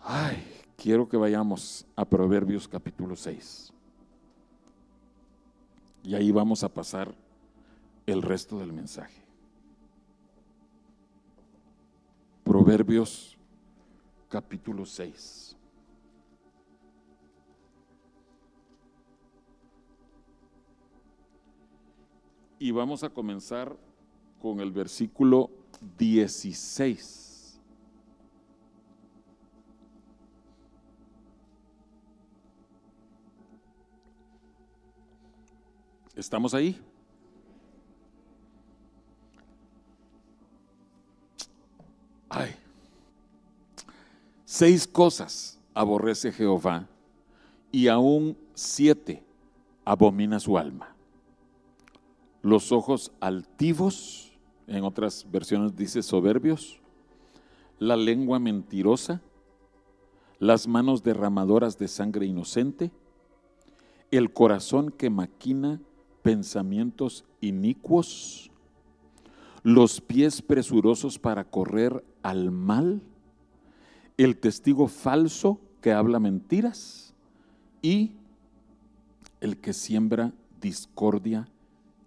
Ay, 0.00 0.46
quiero 0.76 1.08
que 1.08 1.16
vayamos 1.16 1.84
a 1.96 2.04
Proverbios 2.04 2.68
capítulo 2.68 3.16
6. 3.16 3.72
Y 6.04 6.14
ahí 6.14 6.30
vamos 6.30 6.62
a 6.62 6.68
pasar 6.68 7.12
el 8.06 8.22
resto 8.22 8.60
del 8.60 8.72
mensaje. 8.72 9.24
Proverbios 12.44 13.36
capítulo 14.28 14.86
6. 14.86 15.56
Y 22.58 22.70
vamos 22.70 23.04
a 23.04 23.10
comenzar 23.10 23.76
con 24.40 24.60
el 24.60 24.72
versículo 24.72 25.50
16. 25.98 27.60
¿Estamos 36.16 36.52
ahí? 36.52 36.76
Ay, 42.28 42.54
seis 44.44 44.86
cosas 44.86 45.60
aborrece 45.72 46.32
Jehová 46.32 46.88
y 47.70 47.86
aún 47.86 48.36
siete 48.54 49.22
abomina 49.84 50.40
su 50.40 50.58
alma 50.58 50.97
los 52.42 52.72
ojos 52.72 53.12
altivos, 53.20 54.32
en 54.66 54.84
otras 54.84 55.26
versiones 55.30 55.76
dice 55.76 56.02
soberbios, 56.02 56.80
la 57.78 57.96
lengua 57.96 58.38
mentirosa, 58.38 59.20
las 60.38 60.68
manos 60.68 61.02
derramadoras 61.02 61.78
de 61.78 61.88
sangre 61.88 62.26
inocente, 62.26 62.90
el 64.10 64.32
corazón 64.32 64.90
que 64.90 65.10
maquina 65.10 65.80
pensamientos 66.22 67.24
inicuos, 67.40 68.50
los 69.62 70.00
pies 70.00 70.40
presurosos 70.42 71.18
para 71.18 71.44
correr 71.44 72.04
al 72.22 72.50
mal, 72.50 73.02
el 74.16 74.36
testigo 74.38 74.88
falso 74.88 75.60
que 75.80 75.92
habla 75.92 76.20
mentiras 76.20 77.14
y 77.82 78.12
el 79.40 79.58
que 79.58 79.72
siembra 79.72 80.32
discordia 80.60 81.48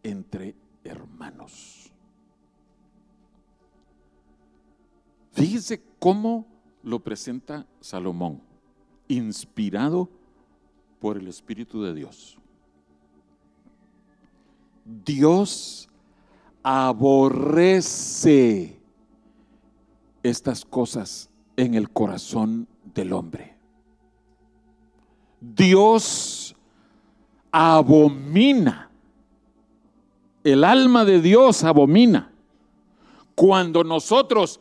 entre 0.04 0.56
hermanos. 0.84 1.92
Fíjese 5.32 5.82
cómo 6.00 6.46
lo 6.84 7.00
presenta 7.00 7.66
Salomón, 7.80 8.42
inspirado 9.08 10.10
por 11.00 11.18
el 11.18 11.28
Espíritu 11.28 11.82
de 11.84 11.94
Dios. 11.94 12.38
Dios 15.06 15.88
aborrece 16.64 18.02
estas 20.24 20.66
cosas 20.66 21.30
en 21.58 21.74
el 21.74 21.90
corazón 21.90 22.68
del 22.94 23.14
hombre. 23.14 23.56
Dios 25.40 26.56
abomina, 27.52 28.91
el 30.44 30.64
alma 30.64 31.06
de 31.06 31.22
Dios 31.22 31.64
abomina 31.64 32.32
cuando 33.36 33.84
nosotros, 33.84 34.60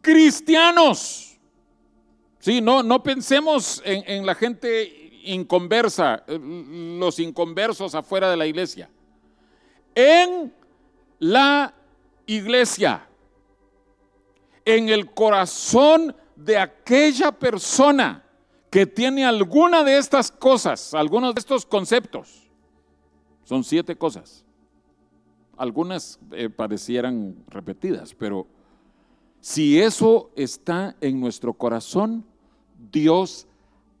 cristianos, 0.00 1.38
sí, 2.38 2.60
no, 2.60 2.82
no 2.82 3.02
pensemos 3.02 3.82
en, 3.84 4.04
en 4.06 4.26
la 4.26 4.34
gente 4.34 5.20
inconversa, 5.24 6.24
los 6.28 7.18
inconversos 7.18 7.94
afuera 7.94 8.30
de 8.30 8.36
la 8.36 8.46
iglesia, 8.46 8.90
en 9.94 10.52
la 11.18 11.74
iglesia, 12.26 13.06
en 14.64 14.88
el 14.88 15.10
corazón 15.12 16.14
de 16.36 16.58
aquella 16.58 17.32
persona 17.32 18.24
que 18.70 18.86
tiene 18.86 19.24
alguna 19.24 19.84
de 19.84 19.98
estas 19.98 20.30
cosas, 20.30 20.94
algunos 20.94 21.34
de 21.34 21.38
estos 21.38 21.64
conceptos. 21.64 22.42
Son 23.44 23.62
siete 23.62 23.94
cosas. 23.94 24.43
Algunas 25.56 26.18
eh, 26.32 26.48
parecieran 26.48 27.36
repetidas, 27.48 28.14
pero 28.14 28.46
si 29.40 29.80
eso 29.80 30.30
está 30.36 30.96
en 31.00 31.20
nuestro 31.20 31.52
corazón, 31.52 32.24
Dios 32.90 33.46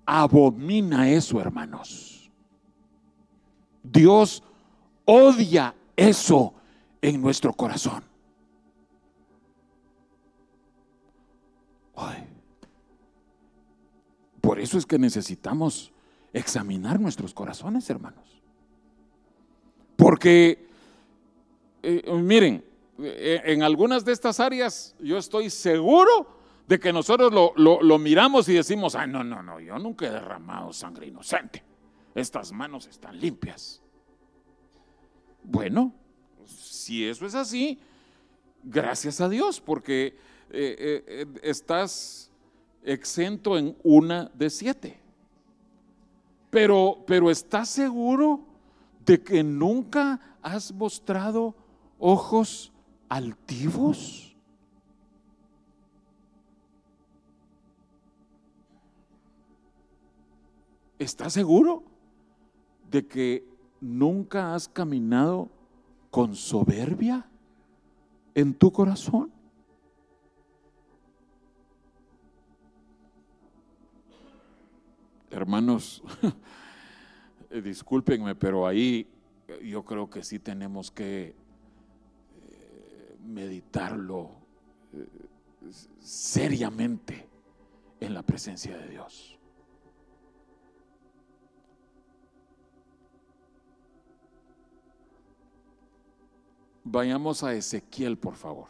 abomina 0.06 1.10
eso, 1.10 1.40
hermanos. 1.40 2.30
Dios 3.82 4.42
odia 5.04 5.74
eso 5.96 6.54
en 7.02 7.20
nuestro 7.20 7.52
corazón. 7.52 8.02
Por 14.44 14.60
eso 14.60 14.76
es 14.76 14.84
que 14.84 14.98
necesitamos 14.98 15.90
examinar 16.34 17.00
nuestros 17.00 17.32
corazones, 17.32 17.88
hermanos. 17.88 18.42
Porque, 19.96 20.68
eh, 21.84 22.12
miren, 22.12 22.64
eh, 22.98 23.42
en 23.44 23.62
algunas 23.62 24.04
de 24.04 24.12
estas 24.12 24.40
áreas 24.40 24.94
yo 24.98 25.18
estoy 25.18 25.50
seguro 25.50 26.26
de 26.66 26.80
que 26.80 26.92
nosotros 26.92 27.32
lo, 27.32 27.98
miramos 27.98 28.48
y 28.48 28.54
decimos, 28.54 28.94
ay, 28.94 29.08
no, 29.08 29.22
no, 29.22 29.42
no, 29.42 29.60
yo 29.60 29.78
nunca 29.78 30.06
he 30.06 30.10
derramado 30.10 30.72
sangre 30.72 31.06
inocente. 31.06 31.62
Estas 32.14 32.52
manos 32.52 32.86
están 32.86 33.20
limpias. 33.20 33.82
Bueno, 35.42 35.92
si 36.46 37.06
eso 37.06 37.26
es 37.26 37.34
así, 37.34 37.78
gracias 38.62 39.20
a 39.20 39.28
Dios, 39.28 39.60
porque 39.60 40.16
eh, 40.50 41.26
estás 41.42 42.30
exento 42.82 43.58
en 43.58 43.76
una 43.82 44.30
de 44.32 44.48
siete. 44.48 45.00
Pero, 46.48 47.04
pero 47.06 47.30
¿estás 47.30 47.68
seguro 47.68 48.46
de 49.04 49.22
que 49.22 49.42
nunca 49.42 50.38
has 50.40 50.72
mostrado 50.72 51.54
ojos 51.98 52.72
altivos? 53.08 54.36
¿Estás 60.98 61.32
seguro 61.32 61.82
de 62.90 63.06
que 63.06 63.44
nunca 63.80 64.54
has 64.54 64.68
caminado 64.68 65.50
con 66.10 66.34
soberbia 66.34 67.28
en 68.34 68.54
tu 68.54 68.72
corazón? 68.72 69.34
hermanos, 75.34 76.02
discúlpenme, 77.62 78.34
pero 78.34 78.66
ahí 78.66 79.06
yo 79.62 79.84
creo 79.84 80.08
que 80.08 80.22
sí 80.22 80.38
tenemos 80.38 80.90
que 80.90 81.34
meditarlo 83.24 84.30
eh, 84.92 85.06
seriamente 86.00 87.28
en 88.00 88.14
la 88.14 88.22
presencia 88.22 88.76
de 88.76 88.88
Dios. 88.88 89.38
Vayamos 96.84 97.42
a 97.42 97.54
Ezequiel, 97.54 98.18
por 98.18 98.36
favor. 98.36 98.68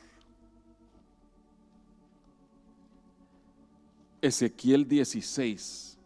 Ezequiel 4.22 4.88
16. 4.88 5.98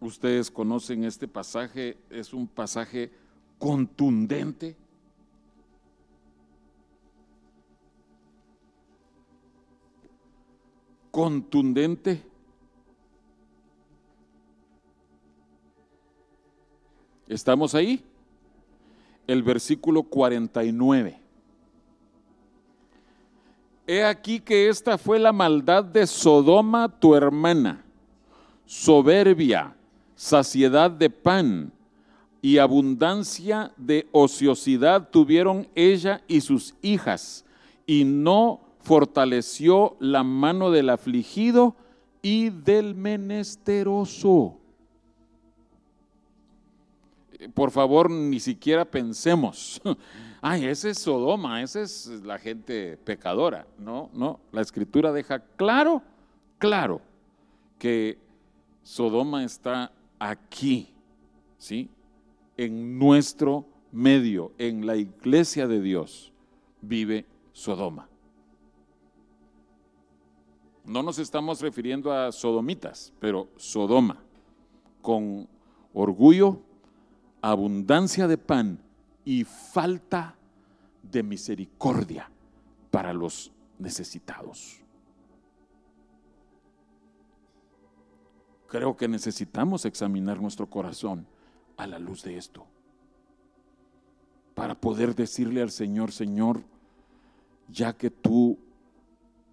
Ustedes 0.00 0.50
conocen 0.50 1.04
este 1.04 1.26
pasaje, 1.26 1.96
es 2.10 2.34
un 2.34 2.46
pasaje 2.46 3.10
contundente. 3.58 4.76
Contundente. 11.10 12.22
¿Estamos 17.26 17.74
ahí? 17.74 18.04
El 19.26 19.42
versículo 19.42 20.02
49. 20.02 21.18
He 23.88 24.04
aquí 24.04 24.40
que 24.40 24.68
esta 24.68 24.98
fue 24.98 25.18
la 25.18 25.32
maldad 25.32 25.84
de 25.84 26.06
Sodoma, 26.06 26.88
tu 26.88 27.14
hermana, 27.14 27.84
soberbia 28.64 29.76
saciedad 30.16 30.90
de 30.90 31.10
pan 31.10 31.70
y 32.46 32.58
abundancia 32.58 33.72
de 33.76 34.06
ociosidad 34.12 35.10
tuvieron 35.10 35.66
ella 35.74 36.22
y 36.28 36.40
sus 36.42 36.76
hijas, 36.80 37.44
y 37.86 38.04
no 38.04 38.60
fortaleció 38.82 39.96
la 39.98 40.22
mano 40.22 40.70
del 40.70 40.90
afligido 40.90 41.74
y 42.22 42.50
del 42.50 42.94
menesteroso. 42.94 44.60
Por 47.52 47.72
favor, 47.72 48.08
ni 48.12 48.38
siquiera 48.38 48.84
pensemos, 48.84 49.82
ay, 50.40 50.66
ese 50.66 50.90
es 50.90 51.00
Sodoma, 51.00 51.64
esa 51.64 51.80
es 51.80 52.06
la 52.22 52.38
gente 52.38 52.96
pecadora. 52.98 53.66
No, 53.76 54.08
no, 54.12 54.38
la 54.52 54.60
escritura 54.60 55.10
deja 55.10 55.40
claro, 55.56 56.00
claro, 56.58 57.00
que 57.76 58.20
Sodoma 58.84 59.42
está 59.42 59.90
aquí, 60.20 60.94
¿sí? 61.58 61.90
En 62.56 62.98
nuestro 62.98 63.66
medio, 63.92 64.52
en 64.58 64.86
la 64.86 64.96
iglesia 64.96 65.66
de 65.66 65.80
Dios, 65.80 66.32
vive 66.80 67.26
Sodoma. 67.52 68.08
No 70.84 71.02
nos 71.02 71.18
estamos 71.18 71.60
refiriendo 71.60 72.12
a 72.12 72.30
sodomitas, 72.30 73.12
pero 73.18 73.48
Sodoma, 73.56 74.22
con 75.02 75.48
orgullo, 75.92 76.60
abundancia 77.40 78.28
de 78.28 78.38
pan 78.38 78.78
y 79.24 79.44
falta 79.44 80.36
de 81.02 81.22
misericordia 81.22 82.30
para 82.90 83.12
los 83.12 83.52
necesitados. 83.78 84.80
Creo 88.68 88.96
que 88.96 89.08
necesitamos 89.08 89.84
examinar 89.84 90.40
nuestro 90.40 90.68
corazón 90.68 91.26
a 91.76 91.86
la 91.86 91.98
luz 91.98 92.22
de 92.22 92.36
esto. 92.36 92.66
Para 94.54 94.74
poder 94.74 95.14
decirle 95.14 95.62
al 95.62 95.70
Señor, 95.70 96.12
Señor, 96.12 96.62
ya 97.68 97.92
que 97.92 98.10
tú 98.10 98.58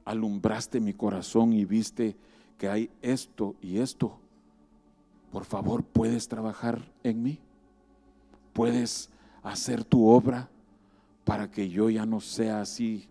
alumbraste 0.05 0.80
mi 0.80 0.93
corazón 0.93 1.53
y 1.53 1.65
viste 1.65 2.15
que 2.57 2.69
hay 2.69 2.89
esto 3.01 3.55
y 3.61 3.80
esto, 3.80 4.17
por 5.32 5.45
favor, 5.45 5.84
puedes 5.84 6.28
trabajar 6.28 6.91
en 7.03 7.24
mí. 7.24 7.39
Puedes 8.53 9.09
hacer 9.41 9.84
tu 9.84 10.07
obra 10.07 10.47
para 11.26 11.49
que 11.49 11.69
yo 11.69 11.89
ya 11.89 12.05
no 12.05 12.19
sea 12.21 12.61
así 12.61 13.07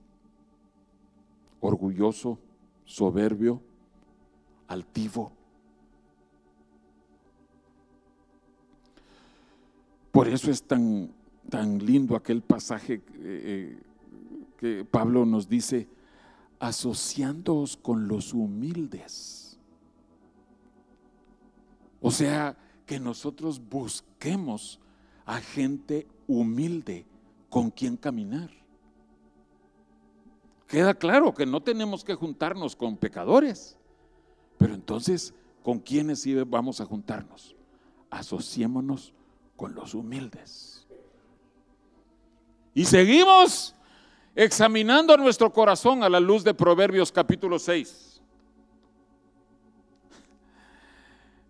orgulloso, 1.60 2.38
soberbio, 2.84 3.60
altivo. 4.68 5.32
Por 10.12 10.28
eso 10.28 10.50
es 10.50 10.62
tan, 10.62 11.10
tan 11.48 11.78
lindo 11.78 12.14
aquel 12.14 12.42
pasaje 12.42 12.94
eh, 12.94 13.02
eh, 13.14 13.82
que 14.58 14.84
Pablo 14.84 15.24
nos 15.24 15.48
dice, 15.48 15.88
asociándoos 16.60 17.78
con 17.78 18.06
los 18.06 18.34
humildes. 18.34 19.58
O 22.02 22.10
sea, 22.10 22.56
que 22.84 23.00
nosotros 23.00 23.60
busquemos 23.70 24.78
a 25.24 25.40
gente 25.40 26.06
humilde 26.26 27.06
con 27.48 27.70
quien 27.70 27.96
caminar. 27.96 28.50
Queda 30.68 30.94
claro 30.94 31.32
que 31.32 31.46
no 31.46 31.62
tenemos 31.62 32.04
que 32.04 32.14
juntarnos 32.14 32.76
con 32.76 32.98
pecadores, 32.98 33.78
pero 34.58 34.74
entonces, 34.74 35.32
¿con 35.62 35.78
quiénes 35.78 36.26
vamos 36.48 36.80
a 36.80 36.84
juntarnos? 36.84 37.56
Asociémonos 38.10 39.14
con 39.62 39.76
los 39.76 39.94
humildes. 39.94 40.84
Y 42.74 42.84
seguimos 42.84 43.76
examinando 44.34 45.16
nuestro 45.16 45.52
corazón 45.52 46.02
a 46.02 46.08
la 46.08 46.18
luz 46.18 46.42
de 46.42 46.52
Proverbios 46.52 47.12
capítulo 47.12 47.60
6. 47.60 48.20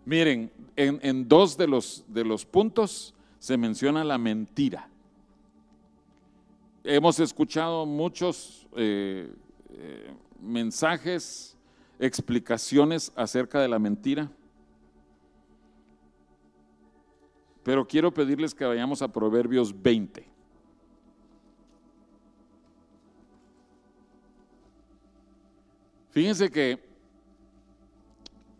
Miren, 0.05 0.51
en, 0.75 1.27
dos 1.27 1.57
de 1.57 1.65
los, 1.65 2.05
de 2.07 2.23
los 2.23 2.45
puntos 2.45 3.15
se 3.39 3.57
menciona 3.57 4.03
la 4.03 4.19
mentira. 4.19 4.87
Hemos 6.83 7.19
escuchado 7.19 7.87
muchos 7.87 8.67
eh, 8.77 9.33
eh, 9.71 10.13
mensajes, 10.39 11.57
explicaciones 11.97 13.11
acerca 13.15 13.59
de 13.59 13.69
la 13.69 13.79
mentira. 13.79 14.29
Pero 17.63 17.87
quiero 17.87 18.13
pedirles 18.13 18.53
que 18.53 18.65
vayamos 18.65 19.01
a 19.01 19.07
Proverbios 19.07 19.73
20. 19.81 20.27
Fíjense 26.11 26.51
que 26.51 26.79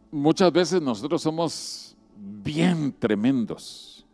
muchas 0.10 0.52
veces 0.52 0.82
nosotros 0.82 1.22
somos 1.22 1.96
bien 2.16 2.92
tremendos, 2.98 4.06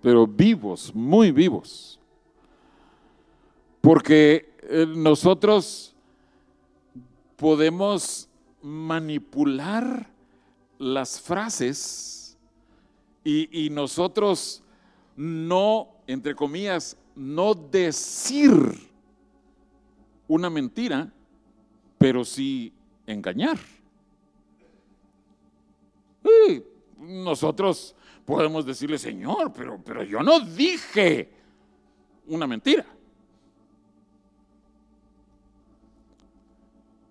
pero 0.00 0.26
vivos, 0.26 0.94
muy 0.94 1.32
vivos. 1.32 1.98
Porque 3.80 4.54
eh, 4.62 4.86
nosotros 4.86 5.94
podemos 7.36 8.28
manipular 8.62 10.10
las 10.78 11.20
frases 11.20 12.17
y, 13.24 13.68
nosotros 13.70 14.62
no, 15.16 15.88
entre 16.06 16.34
comillas, 16.34 16.96
no 17.14 17.54
decir 17.54 18.50
una 20.26 20.48
mentira, 20.48 21.12
pero 21.98 22.24
sí 22.24 22.72
engañar. 23.06 23.58
Nosotros 26.98 27.94
podemos 28.24 28.64
decirle, 28.64 28.98
Señor, 28.98 29.52
pero, 29.52 29.80
pero 29.84 30.02
yo 30.04 30.22
no 30.22 30.40
dije 30.40 31.30
una 32.26 32.46
mentira. 32.46 32.84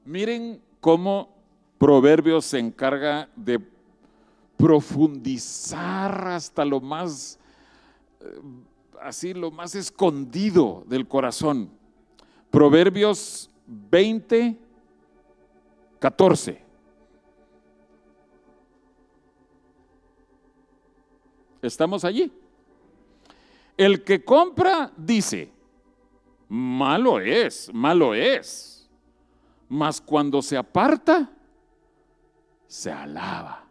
Miren 0.05 0.62
cómo 0.80 1.36
Proverbios 1.78 2.45
se 2.45 2.60
encarga 2.60 3.30
de 3.36 3.60
profundizar 4.58 6.28
hasta 6.28 6.66
lo 6.66 6.82
más, 6.82 7.39
eh, 8.20 8.41
así, 9.01 9.34
lo 9.34 9.51
más 9.51 9.76
escondido 9.76 10.84
del 10.88 11.08
corazón. 11.08 11.70
Proverbios 12.49 13.49
20, 13.68 14.58
14. 15.99 16.68
¿Estamos 21.62 22.03
allí? 22.03 22.32
El 23.76 24.03
que 24.03 24.24
compra 24.24 24.91
dice, 24.97 25.51
malo 26.47 27.20
es, 27.20 27.72
malo 27.74 28.14
es, 28.16 28.89
mas 29.70 30.01
cuando 30.01 30.41
se 30.41 30.58
aparta, 30.58 31.30
se 32.66 32.91
alaba. 32.91 33.66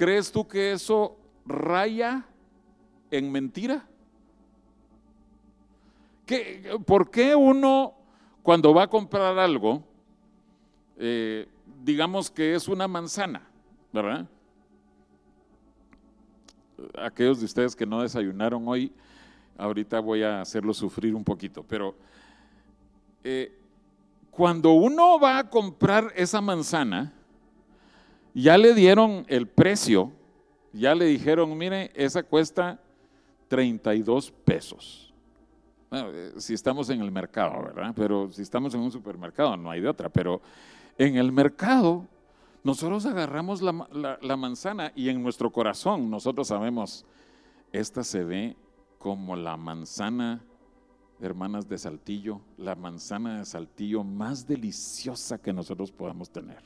¿Crees 0.00 0.32
tú 0.32 0.48
que 0.48 0.72
eso 0.72 1.18
raya 1.44 2.24
en 3.10 3.30
mentira? 3.30 3.86
¿Por 6.86 7.10
qué 7.10 7.34
uno 7.34 7.92
cuando 8.42 8.72
va 8.72 8.84
a 8.84 8.86
comprar 8.88 9.38
algo, 9.38 9.84
eh, 10.96 11.46
digamos 11.84 12.30
que 12.30 12.54
es 12.54 12.66
una 12.66 12.88
manzana, 12.88 13.46
¿verdad? 13.92 14.26
Aquellos 16.96 17.40
de 17.40 17.44
ustedes 17.44 17.76
que 17.76 17.84
no 17.84 18.00
desayunaron 18.00 18.66
hoy, 18.68 18.90
ahorita 19.58 20.00
voy 20.00 20.22
a 20.22 20.40
hacerlo 20.40 20.72
sufrir 20.72 21.14
un 21.14 21.24
poquito, 21.24 21.62
pero 21.62 21.94
eh, 23.22 23.54
cuando 24.30 24.72
uno 24.72 25.20
va 25.20 25.36
a 25.36 25.50
comprar 25.50 26.10
esa 26.16 26.40
manzana, 26.40 27.12
ya 28.34 28.58
le 28.58 28.74
dieron 28.74 29.24
el 29.28 29.46
precio, 29.46 30.12
ya 30.72 30.94
le 30.94 31.06
dijeron, 31.06 31.56
mire, 31.56 31.90
esa 31.94 32.22
cuesta 32.22 32.80
32 33.48 34.30
pesos. 34.44 35.12
Eh, 35.90 36.34
si 36.36 36.54
estamos 36.54 36.88
en 36.90 37.00
el 37.00 37.10
mercado, 37.10 37.62
¿verdad? 37.64 37.92
Pero 37.96 38.30
si 38.30 38.42
estamos 38.42 38.74
en 38.74 38.80
un 38.80 38.92
supermercado, 38.92 39.56
no 39.56 39.70
hay 39.70 39.80
de 39.80 39.88
otra. 39.88 40.08
Pero 40.08 40.40
en 40.96 41.16
el 41.16 41.32
mercado, 41.32 42.06
nosotros 42.62 43.06
agarramos 43.06 43.62
la, 43.62 44.36
manzana 44.36 44.92
y 44.94 45.08
en 45.08 45.22
nuestro 45.22 45.50
corazón 45.50 46.10
nosotros 46.10 46.48
sabemos, 46.48 47.04
esta 47.72 48.04
se 48.04 48.22
ve 48.22 48.56
como 48.98 49.34
la 49.34 49.56
manzana, 49.56 50.44
hermanas 51.20 51.68
de 51.68 51.78
Saltillo, 51.78 52.40
la 52.56 52.74
manzana 52.74 53.38
de 53.38 53.44
Saltillo 53.46 54.04
más 54.04 54.46
deliciosa 54.46 55.38
que 55.38 55.52
nosotros 55.52 55.90
podamos 55.90 56.30
tener. 56.30 56.62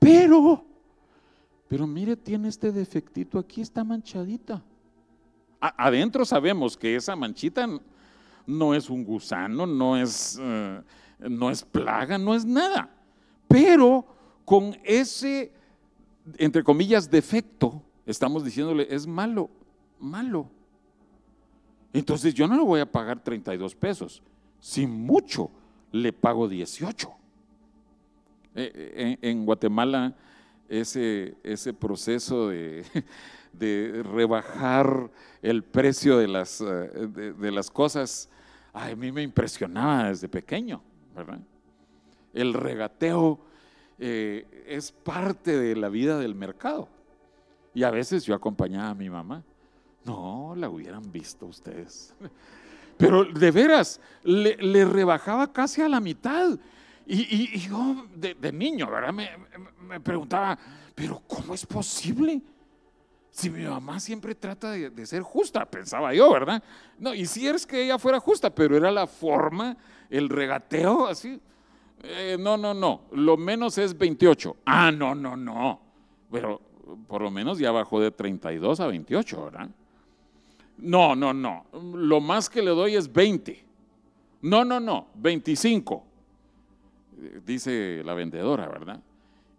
Pero, 0.00 0.64
pero 1.68 1.86
mire, 1.86 2.16
tiene 2.16 2.48
este 2.48 2.72
defectito, 2.72 3.38
aquí 3.38 3.60
está 3.60 3.84
manchadita 3.84 4.60
adentro 5.60 6.24
sabemos 6.24 6.76
que 6.76 6.96
esa 6.96 7.14
manchita 7.14 7.68
no 8.46 8.74
es 8.74 8.88
un 8.88 9.04
gusano, 9.04 9.66
no 9.66 9.96
es, 9.96 10.38
eh, 10.40 10.82
no 11.20 11.50
es 11.50 11.62
plaga, 11.62 12.18
no 12.18 12.34
es 12.34 12.44
nada. 12.44 12.90
Pero 13.46 14.06
con 14.44 14.76
ese, 14.84 15.52
entre 16.38 16.64
comillas, 16.64 17.10
defecto, 17.10 17.82
estamos 18.06 18.44
diciéndole, 18.44 18.86
es 18.90 19.06
malo, 19.06 19.50
malo. 19.98 20.48
Entonces 21.92 22.32
yo 22.34 22.48
no 22.48 22.56
le 22.56 22.62
voy 22.62 22.80
a 22.80 22.90
pagar 22.90 23.22
32 23.22 23.74
pesos. 23.74 24.22
Si 24.60 24.86
mucho, 24.86 25.50
le 25.92 26.12
pago 26.12 26.48
18. 26.48 27.10
Eh, 28.60 28.72
eh, 28.74 29.18
en 29.22 29.46
Guatemala, 29.46 30.14
ese, 30.68 31.34
ese 31.42 31.72
proceso 31.72 32.48
de 32.48 32.84
de 33.52 34.02
rebajar 34.04 35.10
el 35.42 35.64
precio 35.64 36.18
de 36.18 36.28
las, 36.28 36.60
eh, 36.60 36.64
de, 36.66 37.50
las 37.50 37.70
cosas, 37.70 38.28
a 38.72 38.94
mí 38.94 39.10
me 39.10 39.22
impresionaba 39.22 40.08
desde 40.08 40.28
pequeño, 40.28 40.80
¿verdad? 41.16 41.40
El 42.32 42.54
regateo 42.54 43.40
es 43.98 44.92
parte 44.92 45.58
de 45.58 45.76
la 45.76 45.88
vida 45.88 46.18
del 46.18 46.34
mercado. 46.34 46.88
Y 47.74 47.82
a 47.82 47.90
veces 47.90 48.24
yo 48.24 48.34
acompañaba 48.34 48.90
a 48.90 48.94
mi 48.94 49.10
mamá. 49.10 49.42
No, 50.04 50.54
la 50.56 50.70
hubieran 50.70 51.10
visto 51.12 51.46
ustedes. 51.46 52.14
Pero 52.96 53.24
de 53.24 53.50
veras, 53.50 54.00
le, 54.22 54.84
rebajaba 54.84 55.52
casi 55.52 55.82
a 55.82 55.88
la 55.88 56.00
mitad. 56.00 56.58
Y, 57.12 57.58
yo, 57.58 58.06
de, 58.14 58.52
niño, 58.52 58.88
¿verdad? 58.88 59.12
Me, 59.12 59.30
me 59.80 59.98
preguntaba, 59.98 60.56
¿pero 60.94 61.20
cómo 61.26 61.54
es 61.54 61.66
posible? 61.66 62.40
Si 63.32 63.50
mi 63.50 63.64
mamá 63.64 63.98
siempre 63.98 64.34
trata 64.34 64.72
de, 64.72 65.06
ser 65.06 65.22
justa, 65.22 65.64
pensaba 65.64 66.14
yo, 66.14 66.32
¿verdad? 66.32 66.62
No, 66.98 67.12
y 67.12 67.26
si 67.26 67.48
es 67.48 67.66
que 67.66 67.84
ella 67.84 67.98
fuera 67.98 68.20
justa, 68.20 68.50
pero 68.50 68.76
era 68.76 68.92
la 68.92 69.08
forma, 69.08 69.76
el 70.08 70.28
regateo, 70.28 71.06
así. 71.06 71.40
Eh, 72.02 72.36
no, 72.38 72.56
no, 72.56 72.74
no, 72.74 73.02
lo 73.12 73.36
menos 73.36 73.76
es 73.78 73.96
28. 73.96 74.56
Ah, 74.66 74.92
no, 74.92 75.14
no, 75.14 75.36
no. 75.36 75.80
Pero 76.30 76.60
por 77.08 77.22
lo 77.22 77.30
menos 77.30 77.58
ya 77.58 77.72
bajó 77.72 78.00
de 78.00 78.10
32 78.12 78.78
a 78.78 78.86
28, 78.86 79.44
¿verdad? 79.44 79.68
No, 80.78 81.16
no, 81.16 81.32
no. 81.32 81.66
Lo 81.94 82.20
más 82.20 82.48
que 82.48 82.62
le 82.62 82.70
doy 82.70 82.94
es 82.94 83.12
20. 83.12 83.64
No, 84.42 84.64
no, 84.64 84.80
no, 84.80 85.08
25, 85.14 86.04
dice 87.44 88.02
la 88.04 88.14
vendedora, 88.14 88.68
¿verdad? 88.68 89.00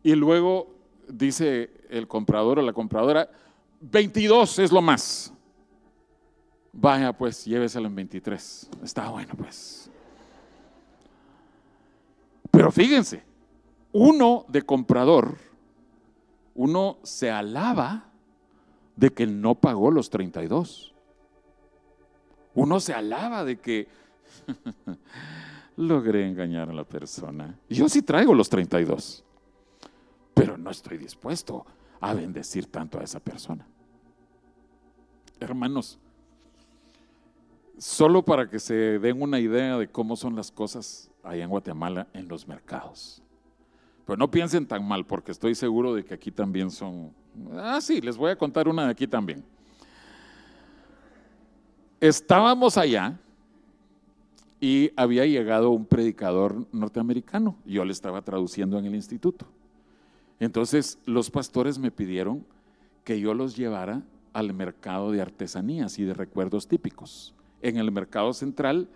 Y 0.04 0.16
luego 0.16 0.74
dice 1.08 1.70
el 1.90 2.08
comprador 2.08 2.60
o 2.60 2.62
la 2.62 2.74
compradora, 2.74 3.30
22 3.82 4.60
es 4.60 4.72
lo 4.72 4.82
más. 4.82 5.34
Vaya, 6.74 7.12
pues 7.12 7.46
lléveselo 7.46 7.88
en 7.88 7.96
23. 7.96 8.70
Está 8.84 9.10
bueno, 9.10 9.34
pues. 9.38 9.90
Pero 12.50 12.72
fíjense, 12.72 13.24
uno 13.92 14.46
de 14.48 14.62
comprador, 14.62 15.38
uno 16.56 16.98
se 17.04 17.32
alaba 17.32 18.06
de 18.96 19.10
que 19.10 19.26
no 19.26 19.56
pagó 19.56 19.92
los 19.92 20.10
32. 20.10 20.94
Uno 22.54 22.80
se 22.80 22.94
alaba 22.94 23.44
de 23.44 23.60
que 23.60 23.88
logré 25.78 26.28
engañar 26.28 26.70
a 26.70 26.74
la 26.74 26.84
persona. 26.84 27.58
Yo 27.70 27.88
sí 27.90 28.02
traigo 28.02 28.34
los 28.34 28.50
32, 28.50 29.24
pero 30.34 30.58
no 30.58 30.70
estoy 30.70 30.98
dispuesto 30.98 31.66
a 32.00 32.14
bendecir 32.14 32.66
tanto 32.68 33.00
a 33.00 33.04
esa 33.04 33.20
persona. 33.20 33.66
Hermanos, 35.40 36.00
solo 37.78 38.24
para 38.24 38.50
que 38.50 38.60
se 38.60 39.00
den 39.00 39.22
una 39.22 39.40
idea 39.40 39.78
de 39.78 39.88
cómo 39.88 40.16
son 40.16 40.36
las 40.36 40.52
cosas 40.52 41.10
allá 41.24 41.44
en 41.44 41.50
Guatemala 41.50 42.08
en 42.14 42.28
los 42.28 42.48
mercados. 42.48 43.22
Pero 44.06 44.18
no 44.18 44.30
piensen 44.30 44.68
tan 44.68 44.88
mal, 44.88 45.06
porque 45.06 45.32
estoy 45.32 45.56
seguro 45.56 45.94
de 45.94 46.04
que 46.04 46.14
aquí 46.14 46.32
también 46.32 46.70
son... 46.70 47.14
Ah, 47.54 47.80
sí, 47.82 48.02
les 48.02 48.18
voy 48.18 48.32
a 48.32 48.36
contar 48.36 48.68
una 48.68 48.86
de 48.86 48.92
aquí 48.92 49.08
también. 49.08 49.44
Estábamos 52.00 52.78
allá 52.78 53.20
y 54.62 54.92
había 54.96 55.26
llegado 55.26 55.72
un 55.72 55.86
predicador 55.86 56.68
norteamericano. 56.72 57.58
Yo 57.66 57.84
le 57.84 57.92
estaba 57.92 58.22
traduciendo 58.22 58.78
en 58.78 58.86
el 58.86 58.94
instituto. 58.94 59.48
Entonces 60.40 61.00
los 61.06 61.32
pastores 61.32 61.80
me 61.80 61.92
pidieron 61.92 62.46
que 63.04 63.20
yo 63.20 63.34
los 63.34 63.58
llevara 63.58 64.04
al 64.34 64.54
mercado 64.54 65.12
de 65.12 65.20
artesanías 65.20 65.98
y 65.98 66.04
de 66.04 66.14
recuerdos 66.14 66.68
típicos. 66.68 67.34
En 67.64 67.78
el 67.78 67.92
mercado 67.92 68.34
central 68.34 68.88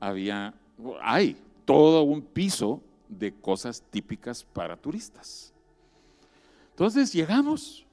había, 0.00 0.54
hay 1.02 1.36
todo 1.66 2.02
un 2.02 2.22
piso 2.22 2.82
de 3.08 3.32
cosas 3.34 3.82
típicas 3.82 4.42
para 4.42 4.74
turistas. 4.74 5.52
Entonces 6.70 7.12
llegamos, 7.12 7.86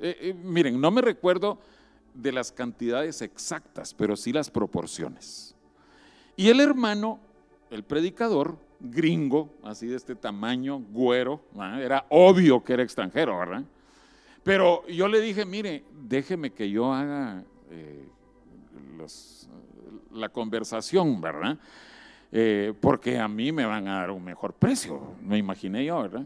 eh, 0.00 0.16
eh, 0.20 0.34
miren, 0.34 0.80
no 0.80 0.90
me 0.90 1.02
recuerdo 1.02 1.58
de 2.14 2.32
las 2.32 2.50
cantidades 2.50 3.20
exactas, 3.20 3.92
pero 3.92 4.16
sí 4.16 4.32
las 4.32 4.50
proporciones. 4.50 5.49
Y 6.40 6.48
el 6.48 6.58
hermano, 6.60 7.20
el 7.70 7.82
predicador, 7.82 8.56
gringo, 8.80 9.50
así 9.62 9.86
de 9.88 9.96
este 9.96 10.14
tamaño, 10.14 10.78
güero, 10.90 11.42
era 11.78 12.06
obvio 12.08 12.64
que 12.64 12.72
era 12.72 12.82
extranjero, 12.82 13.38
¿verdad? 13.38 13.62
Pero 14.42 14.86
yo 14.86 15.06
le 15.06 15.20
dije, 15.20 15.44
mire, 15.44 15.84
déjeme 16.08 16.50
que 16.50 16.70
yo 16.70 16.94
haga 16.94 17.44
eh, 17.70 18.08
la 20.12 20.30
conversación, 20.30 21.20
¿verdad? 21.20 21.58
Eh, 22.32 22.72
porque 22.80 23.18
a 23.18 23.28
mí 23.28 23.52
me 23.52 23.66
van 23.66 23.86
a 23.86 23.96
dar 23.96 24.10
un 24.10 24.24
mejor 24.24 24.54
precio, 24.54 25.12
me 25.22 25.36
imaginé 25.36 25.84
yo, 25.84 26.00
¿verdad? 26.00 26.24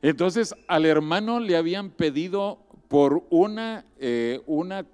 Entonces 0.00 0.54
al 0.68 0.86
hermano 0.86 1.40
le 1.40 1.56
habían 1.56 1.90
pedido 1.90 2.60
por 2.86 3.24
una, 3.30 3.84
eh, 3.98 4.40
una, 4.46 4.86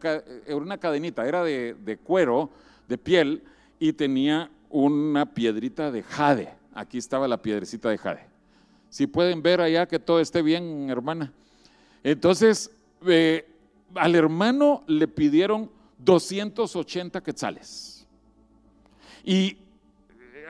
una 0.49 0.79
cadenita, 0.79 1.29
era 1.29 1.45
de, 1.45 1.75
de 1.75 1.99
cuero, 1.99 2.49
de 2.89 2.97
piel, 2.97 3.43
y 3.81 3.95
tenía 3.95 4.51
una 4.69 5.35
piedrita 5.35 5.91
de 5.91 6.05
jade. 6.05 6.55
Aquí 6.73 6.99
estaba 6.99 7.27
la 7.27 7.43
piedrecita 7.43 7.89
de 7.89 7.99
jade. 7.99 8.27
Si 8.91 9.07
pueden 9.09 9.43
ver 9.43 9.61
allá 9.61 9.87
que 9.87 9.99
todo 9.99 10.21
esté 10.21 10.43
bien, 10.43 10.89
hermana. 10.91 11.33
Entonces, 12.05 12.71
eh, 13.07 13.49
al 13.95 14.15
hermano 14.15 14.85
le 14.87 15.09
pidieron 15.09 15.71
280 15.99 17.23
quetzales. 17.23 18.07
Y 19.25 19.57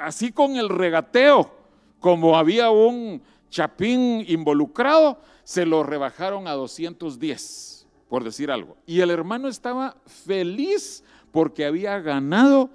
así 0.00 0.32
con 0.32 0.56
el 0.56 0.68
regateo, 0.68 1.54
como 2.00 2.36
había 2.36 2.70
un 2.70 3.22
chapín 3.48 4.24
involucrado, 4.26 5.20
se 5.44 5.66
lo 5.66 5.82
rebajaron 5.82 6.48
a 6.48 6.52
210, 6.52 7.86
por 8.08 8.24
decir 8.24 8.50
algo. 8.50 8.76
Y 8.86 9.00
el 9.00 9.10
hermano 9.10 9.48
estaba 9.48 9.96
feliz 10.06 11.04
porque 11.32 11.64
había 11.64 11.98
ganado 12.00 12.70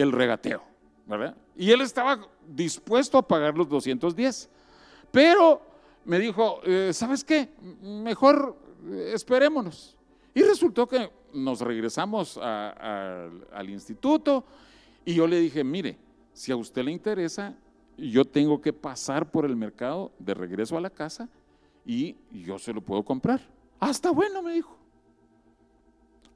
el 0.00 0.12
regateo, 0.12 0.62
¿verdad? 1.06 1.36
Y 1.56 1.70
él 1.70 1.80
estaba 1.80 2.26
dispuesto 2.46 3.18
a 3.18 3.26
pagar 3.26 3.56
los 3.56 3.68
210. 3.68 4.48
Pero 5.10 5.62
me 6.04 6.18
dijo, 6.18 6.60
eh, 6.64 6.90
¿sabes 6.92 7.24
qué? 7.24 7.48
Mejor 7.82 8.56
eh, 8.88 9.12
esperémonos. 9.14 9.96
Y 10.34 10.42
resultó 10.42 10.86
que 10.86 11.10
nos 11.32 11.60
regresamos 11.60 12.38
al 12.38 13.68
instituto 13.68 14.44
y 15.04 15.14
yo 15.14 15.26
le 15.26 15.40
dije, 15.40 15.64
mire, 15.64 15.98
si 16.32 16.52
a 16.52 16.56
usted 16.56 16.84
le 16.84 16.92
interesa, 16.92 17.56
yo 17.96 18.24
tengo 18.24 18.60
que 18.60 18.72
pasar 18.72 19.30
por 19.30 19.44
el 19.44 19.56
mercado 19.56 20.12
de 20.18 20.34
regreso 20.34 20.76
a 20.76 20.80
la 20.80 20.90
casa 20.90 21.28
y 21.84 22.16
yo 22.30 22.58
se 22.58 22.72
lo 22.72 22.80
puedo 22.80 23.02
comprar. 23.02 23.40
Hasta 23.80 24.10
ah, 24.10 24.12
bueno, 24.12 24.42
me 24.42 24.52
dijo. 24.52 24.76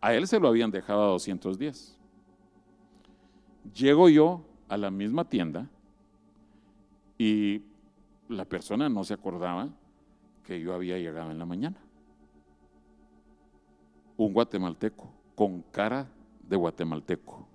A 0.01 0.15
él 0.15 0.27
se 0.27 0.41
lo 0.41 0.49
habían 0.49 0.71
dejado 0.71 1.03
a 1.03 1.07
210. 1.09 1.99
Llego 3.75 4.09
yo 4.09 4.45
a 4.69 4.77
la 4.77 4.91
misma 4.91 5.29
tienda 5.29 5.69
y 7.19 7.63
la 8.29 8.45
persona 8.45 8.89
no 8.89 9.05
se 9.05 9.15
acordaba 9.15 9.69
que 10.45 10.61
yo 10.61 10.75
había 10.75 10.99
llegado 10.99 11.31
en 11.31 11.39
la 11.39 11.47
mañana. 11.47 11.77
Un 14.17 14.33
guatemalteco 14.33 15.09
con 15.35 15.63
cara 15.63 16.09
de 16.49 16.57
guatemalteco. 16.57 17.47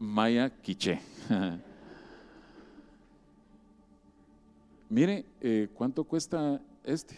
Maya 0.00 0.50
Quiche. 0.50 1.00
Mire, 4.90 5.24
eh, 5.40 5.68
¿cuánto 5.72 6.04
cuesta 6.04 6.60
este? 6.84 7.16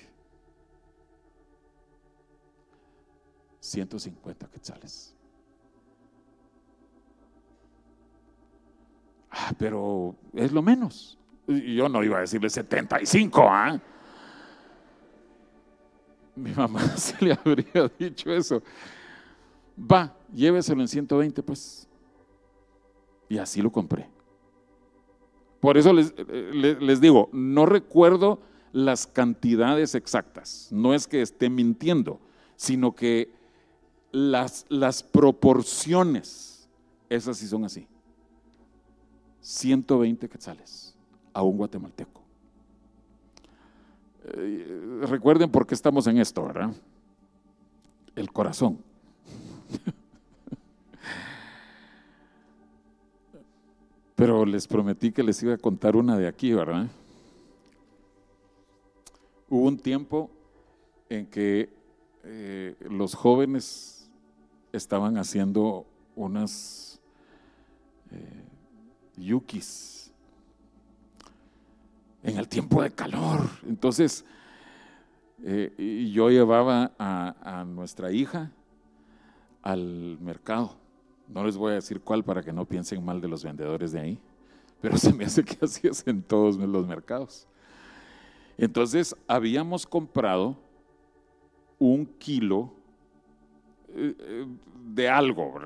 150 3.60 4.46
quetzales. 4.48 5.15
Ah, 9.38 9.52
pero 9.58 10.16
es 10.32 10.50
lo 10.50 10.62
menos. 10.62 11.18
Yo 11.46 11.88
no 11.88 12.02
iba 12.02 12.16
a 12.16 12.20
decirle 12.20 12.48
75, 12.48 13.46
¿ah? 13.48 13.78
Mi 16.34 16.52
mamá 16.52 16.80
se 16.96 17.22
le 17.24 17.32
habría 17.32 17.90
dicho 17.98 18.32
eso. 18.32 18.62
Va, 19.78 20.16
lléveselo 20.32 20.80
en 20.80 20.88
120, 20.88 21.42
pues. 21.42 21.86
Y 23.28 23.38
así 23.38 23.60
lo 23.60 23.70
compré. 23.70 24.08
Por 25.60 25.76
eso 25.76 25.92
les, 25.92 26.14
les, 26.54 27.00
digo, 27.00 27.28
no 27.32 27.66
recuerdo 27.66 28.40
las 28.72 29.06
cantidades 29.06 29.94
exactas. 29.94 30.68
No 30.70 30.94
es 30.94 31.06
que 31.06 31.20
esté 31.22 31.50
mintiendo, 31.50 32.20
sino 32.56 32.94
que 32.94 33.32
las, 34.12 34.64
las 34.68 35.02
proporciones, 35.02 36.68
esas 37.08 37.38
sí 37.38 37.48
son 37.48 37.64
así. 37.64 37.86
120 39.46 40.28
quetzales 40.28 40.92
a 41.32 41.40
un 41.42 41.56
guatemalteco. 41.56 42.20
Eh, 44.24 45.02
recuerden 45.02 45.48
por 45.52 45.68
qué 45.68 45.74
estamos 45.74 46.08
en 46.08 46.18
esto, 46.18 46.44
¿verdad? 46.44 46.72
El 48.16 48.32
corazón. 48.32 48.78
Pero 54.16 54.44
les 54.44 54.66
prometí 54.66 55.12
que 55.12 55.22
les 55.22 55.40
iba 55.44 55.54
a 55.54 55.58
contar 55.58 55.94
una 55.94 56.18
de 56.18 56.26
aquí, 56.26 56.52
¿verdad? 56.52 56.88
Hubo 59.48 59.68
un 59.68 59.78
tiempo 59.78 60.28
en 61.08 61.24
que 61.26 61.70
eh, 62.24 62.74
los 62.80 63.14
jóvenes 63.14 64.10
estaban 64.72 65.18
haciendo 65.18 65.86
unas 66.16 67.00
eh, 68.10 68.45
yukis 69.16 70.12
en 72.22 72.38
el 72.38 72.48
tiempo 72.48 72.82
de 72.82 72.90
calor. 72.90 73.48
Entonces, 73.66 74.24
eh, 75.44 76.10
yo 76.12 76.28
llevaba 76.28 76.92
a, 76.98 77.64
nuestra 77.64 78.10
hija 78.10 78.50
al 79.62 80.18
mercado. 80.20 80.76
No 81.28 81.44
les 81.44 81.56
voy 81.56 81.72
a 81.72 81.74
decir 81.76 82.00
cuál 82.00 82.24
para 82.24 82.42
que 82.42 82.52
no 82.52 82.64
piensen 82.64 83.04
mal 83.04 83.20
de 83.20 83.28
los 83.28 83.44
vendedores 83.44 83.92
de 83.92 84.00
ahí, 84.00 84.18
pero 84.80 84.96
se 84.96 85.12
me 85.12 85.24
hace 85.24 85.44
que 85.44 85.56
así 85.64 85.86
es 85.86 86.06
en 86.06 86.22
todos 86.22 86.56
los 86.56 86.86
mercados. 86.86 87.46
Entonces, 88.58 89.14
habíamos 89.28 89.86
comprado 89.86 90.56
un 91.78 92.06
kilo 92.06 92.72
eh, 93.90 94.46
de 94.84 95.08
algo, 95.08 95.60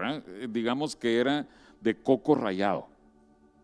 digamos 0.48 0.96
que 0.96 1.18
era 1.20 1.46
de 1.80 1.94
coco 1.94 2.34
rayado, 2.34 2.88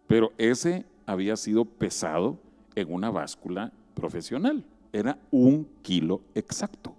pero 0.06 0.32
ese 0.38 0.84
había 1.06 1.36
sido 1.36 1.64
pesado 1.64 2.38
en 2.74 2.92
una 2.92 3.10
báscula 3.10 3.72
profesional, 3.94 4.64
era 4.92 5.18
un 5.30 5.68
kilo 5.82 6.20
exacto. 6.34 6.94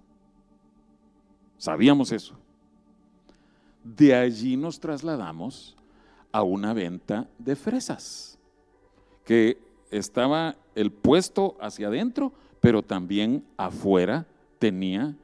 Sabíamos 1.56 2.12
eso. 2.12 2.34
De 3.82 4.14
allí 4.14 4.56
nos 4.56 4.78
trasladamos 4.78 5.76
a 6.30 6.42
una 6.42 6.72
venta 6.72 7.28
de 7.38 7.56
fresas, 7.56 8.38
que 9.24 9.58
estaba 9.90 10.56
el 10.74 10.92
puesto 10.92 11.56
hacia 11.60 11.88
adentro, 11.88 12.32
pero 12.60 12.82
también 12.82 13.44
afuera 13.56 14.26
tenía 14.58 15.14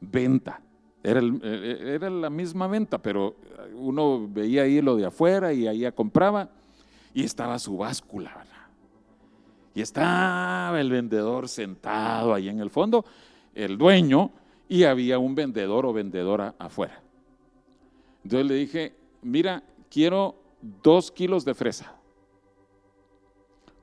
venta. 0.00 0.60
Era, 1.02 1.20
eh, 1.20 1.94
era, 1.94 2.10
la 2.10 2.30
misma 2.30 2.68
venta, 2.68 2.98
pero 2.98 3.34
uno 3.74 4.28
veía 4.28 4.62
ahí 4.62 4.80
lo 4.80 4.96
de 4.96 5.06
afuera 5.06 5.52
y 5.52 5.66
ahí 5.66 5.90
compraba 5.92 6.48
y 7.14 7.24
estaba 7.24 7.58
su 7.58 7.76
báscula. 7.76 8.44
Y 9.74 9.80
estaba 9.80 10.80
el 10.80 10.90
vendedor 10.90 11.48
sentado 11.48 12.34
ahí 12.34 12.48
en 12.48 12.60
el 12.60 12.70
fondo, 12.70 13.04
el 13.54 13.78
dueño, 13.78 14.30
y 14.68 14.84
había 14.84 15.18
un 15.18 15.34
vendedor 15.34 15.86
o 15.86 15.92
vendedora 15.92 16.54
afuera. 16.58 17.02
Entonces 18.24 18.46
le 18.46 18.54
dije, 18.54 18.94
mira, 19.22 19.62
quiero 19.90 20.36
dos 20.82 21.10
kilos 21.10 21.44
de 21.44 21.54
fresa, 21.54 21.94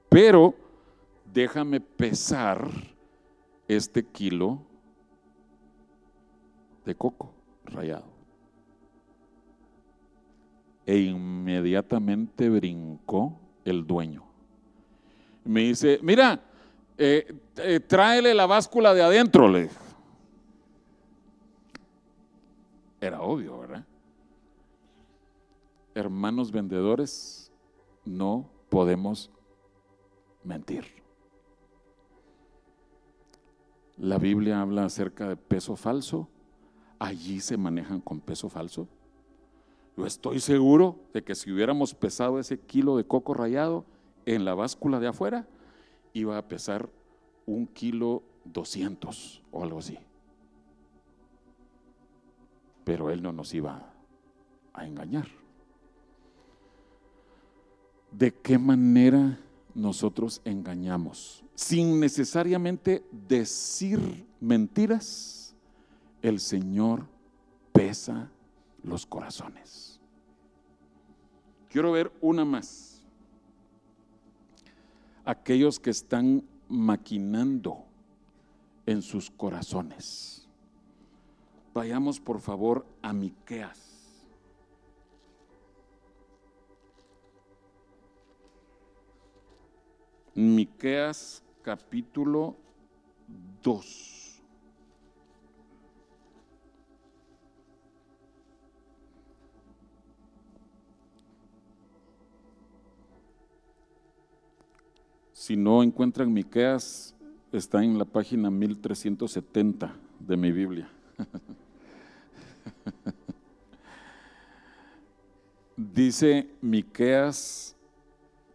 pero 0.10 0.56
déjame 1.32 1.80
pesar 1.82 2.68
este 3.68 4.04
kilo 4.04 4.60
de 6.86 6.96
coco 6.96 7.32
rayado. 7.66 8.19
E 10.90 10.98
inmediatamente 10.98 12.50
brincó 12.50 13.40
el 13.64 13.86
dueño. 13.86 14.24
Me 15.44 15.62
dice, 15.62 16.00
mira, 16.02 16.42
eh, 16.98 17.32
eh, 17.58 17.80
tráele 17.80 18.34
la 18.34 18.48
báscula 18.48 18.96
de 18.96 19.04
adentro, 19.04 19.48
le 19.48 19.70
Era 23.00 23.22
obvio, 23.22 23.60
¿verdad? 23.60 23.86
Hermanos 25.94 26.52
vendedores, 26.52 27.52
no 28.04 28.50
podemos 28.70 29.30
mentir. 30.44 30.86
La 33.96 34.18
Biblia 34.18 34.60
habla 34.60 34.86
acerca 34.86 35.30
de 35.30 35.38
peso 35.38 35.76
falso. 35.76 36.28
Allí 36.98 37.42
se 37.42 37.58
manejan 37.58 38.02
con 38.02 38.20
peso 38.20 38.50
falso. 38.50 38.88
Estoy 40.06 40.39
seguro 40.39 41.00
de 41.14 41.24
que 41.24 41.36
si 41.36 41.52
hubiéramos 41.52 41.93
pesado 41.93 42.39
ese 42.39 42.60
kilo 42.60 42.97
de 42.97 43.06
coco 43.06 43.34
rayado 43.34 43.86
en 44.26 44.45
la 44.45 44.54
báscula 44.54 45.00
de 45.00 45.08
afuera, 45.08 45.47
iba 46.14 46.38
a 46.38 46.47
pesar 46.47 46.89
un 47.45 47.68
kilo 47.68 48.24
doscientos 48.45 49.41
o 49.52 49.64
algo 49.64 49.80
así. 49.80 49.97
Pero 52.84 53.10
él 53.10 53.22
no 53.22 53.32
nos 53.32 53.54
iba 53.54 53.93
a 54.74 54.86
engañar. 54.86 55.28
¿De 58.12 58.34
qué 58.34 58.58
manera 58.58 59.39
nosotros 59.76 60.41
engañamos? 60.45 61.43
Sin 61.54 62.00
necesariamente 62.00 63.04
decir 63.12 64.26
mentiras, 64.39 65.56
el 66.22 66.39
Señor 66.39 67.06
pesa 67.72 68.32
los 68.84 69.06
corazones. 69.06 70.00
Quiero 71.70 71.92
ver 71.92 72.12
una 72.22 72.46
más. 72.46 73.06
Aquellos 75.24 75.80
que 75.80 75.92
están 75.92 76.44
maquinando 76.68 77.86
en 78.86 79.02
sus 79.02 79.30
corazones. 79.30 80.48
Vayamos 81.74 82.20
por 82.20 82.40
favor 82.40 82.86
a 83.02 83.14
Miqueas. 83.14 83.90
Miqueas 90.34 91.44
capítulo 91.62 92.56
2. 93.62 94.19
Si 105.50 105.58
no 105.58 105.82
encuentran 105.82 106.32
Miqueas, 106.32 107.16
está 107.52 107.84
en 107.84 107.97
la 107.97 108.06
página 108.06 108.52
1370 108.52 109.95
de 110.20 110.38
mi 110.38 110.52
Biblia. 110.52 110.88
Dice 115.76 116.47
Miqueas 116.62 117.76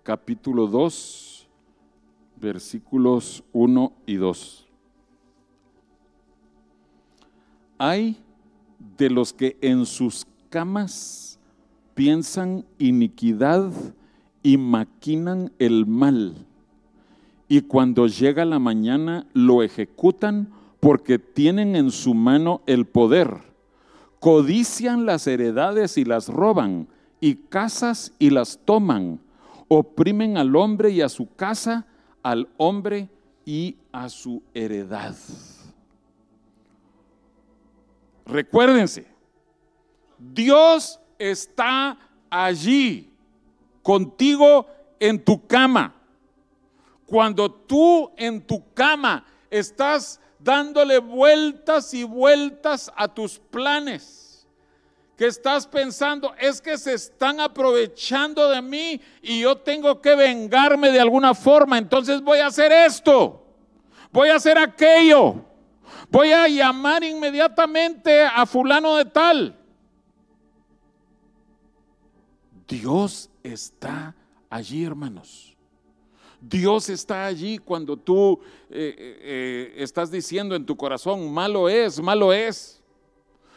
capítulo 0.05 0.69
2, 0.69 1.49
versículos 2.41 3.43
1 3.53 3.93
y 4.07 4.15
2. 4.15 4.69
Hay 7.77 8.23
de 8.97 9.11
los 9.11 9.33
que 9.33 9.59
en 9.61 9.85
sus 9.85 10.29
camas 10.49 11.41
piensan 11.97 12.65
iniquidad 12.79 13.73
y 14.45 14.59
maquinan 14.59 15.51
el 15.59 15.87
mal 15.87 16.47
y 17.49 17.63
cuando 17.63 18.07
llega 18.07 18.45
la 18.45 18.59
mañana 18.59 19.27
lo 19.33 19.63
ejecutan 19.63 20.53
porque 20.81 21.19
tienen 21.19 21.77
en 21.77 21.91
su 21.91 22.15
mano 22.15 22.63
el 22.67 22.87
poder. 22.87 23.39
Codician 24.21 25.07
las 25.07 25.27
heredades 25.27 25.99
y 25.99 26.05
las 26.05 26.29
roban, 26.29 26.89
y 27.21 27.37
casas 27.37 28.13
y 28.19 28.31
las 28.31 28.59
toman. 28.65 29.21
Oprimen 29.69 30.37
al 30.37 30.57
hombre 30.57 30.91
y 30.91 31.01
a 31.01 31.09
su 31.09 31.35
casa, 31.35 31.87
al 32.23 32.49
hombre 32.57 33.09
y 33.45 33.77
a 33.93 34.09
su 34.09 34.43
heredad. 34.55 35.17
Recuérdense, 38.27 39.07
Dios 40.19 40.99
está 41.19 41.99
allí 42.31 43.11
contigo 43.83 44.67
en 44.99 45.23
tu 45.23 45.47
cama 45.47 45.94
cuando 47.07 47.51
tú 47.51 48.11
en 48.17 48.47
tu 48.47 48.73
cama 48.73 49.25
estás 49.51 50.21
dándole 50.39 50.99
vueltas 50.99 51.95
y 51.95 52.05
vueltas 52.05 52.93
a 52.97 53.09
tus 53.09 53.39
planes, 53.39 54.47
que 55.17 55.27
estás 55.27 55.67
pensando, 55.67 56.35
es 56.39 56.61
que 56.61 56.77
se 56.77 56.95
están 56.95 57.41
aprovechando 57.41 58.49
de 58.51 58.61
mí 58.61 59.01
y 59.23 59.41
yo 59.41 59.57
tengo 59.57 60.01
que 60.01 60.17
vengarme 60.17 60.91
de 60.91 61.01
alguna 61.01 61.35
forma, 61.35 61.79
entonces 61.79 62.21
voy 62.21 62.41
a 62.41 62.49
hacer 62.49 62.73
esto, 62.73 63.47
voy 64.11 64.29
a 64.29 64.37
hacer 64.37 64.59
aquello, 64.59 65.37
voy 66.11 66.33
a 66.33 66.49
llamar 66.49 67.05
inmediatamente 67.05 68.23
a 68.23 68.45
fulano 68.45 68.97
de 68.97 69.05
tal. 69.05 69.59
Dios 72.67 73.31
está 73.43 74.15
allí, 74.51 74.85
hermanos. 74.85 75.54
Dios 76.49 76.91
está 76.91 77.25
allí 77.25 77.59
cuando 77.59 77.97
tú 77.97 78.39
eh, 78.69 78.95
eh, 78.99 79.19
eh, 79.23 79.75
estás 79.79 80.11
diciendo 80.11 80.55
en 80.55 80.67
tu 80.67 80.77
corazón, 80.77 81.33
malo 81.33 81.69
es, 81.69 82.01
malo 82.01 82.33
es. 82.33 82.83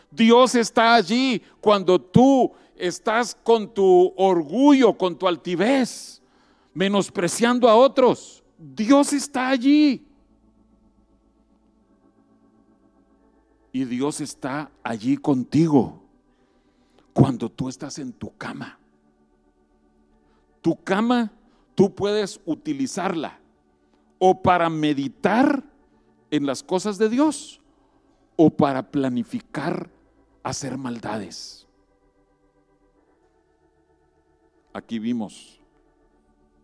Dios 0.09 0.55
está 0.55 0.95
allí 0.95 1.41
cuando 1.59 1.99
tú 1.99 2.51
estás 2.77 3.35
con 3.35 3.73
tu 3.73 4.13
orgullo, 4.15 4.97
con 4.97 5.17
tu 5.17 5.27
altivez, 5.27 6.21
menospreciando 6.73 7.67
a 7.67 7.75
otros. 7.75 8.41
Dios 8.57 9.11
está 9.11 9.49
allí. 9.49 10.05
Y 13.73 13.83
Dios 13.83 14.21
está 14.21 14.71
allí 14.81 15.17
contigo 15.17 16.01
cuando 17.11 17.49
tú 17.49 17.67
estás 17.67 17.99
en 17.99 18.13
tu 18.13 18.35
cama. 18.37 18.79
Tu 20.61 20.75
cama 20.83 21.31
tú 21.77 21.93
puedes 21.93 22.41
utilizarla 22.43 23.39
o 24.17 24.41
para 24.41 24.67
meditar 24.67 25.63
en 26.31 26.47
las 26.47 26.63
cosas 26.63 26.97
de 26.97 27.07
Dios 27.07 27.61
o 28.35 28.49
para 28.49 28.89
planificar 28.89 29.87
hacer 30.41 30.75
maldades. 30.75 31.67
Aquí 34.73 34.97
vimos 34.97 35.61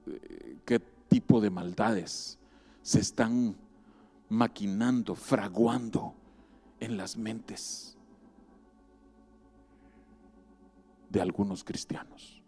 eh, 0.08 0.58
qué 0.66 0.80
tipo 0.80 1.40
de 1.40 1.52
maldades 1.52 2.40
se 2.82 3.00
están 3.00 3.56
maquinando, 4.30 5.14
fraguando 5.14 6.16
en 6.80 6.98
las 6.98 7.18
mentes 7.18 7.96
de 11.12 11.22
algunos 11.22 11.64
cristianos. 11.64 12.43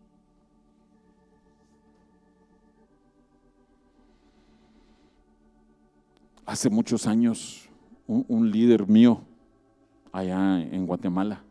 Hace 6.45 6.69
muchos 6.69 7.07
años, 7.07 7.67
un, 8.05 8.51
líder 8.51 8.87
mío 8.87 9.23
allá 10.11 10.61
en 10.61 10.85
Guatemala, 10.85 11.41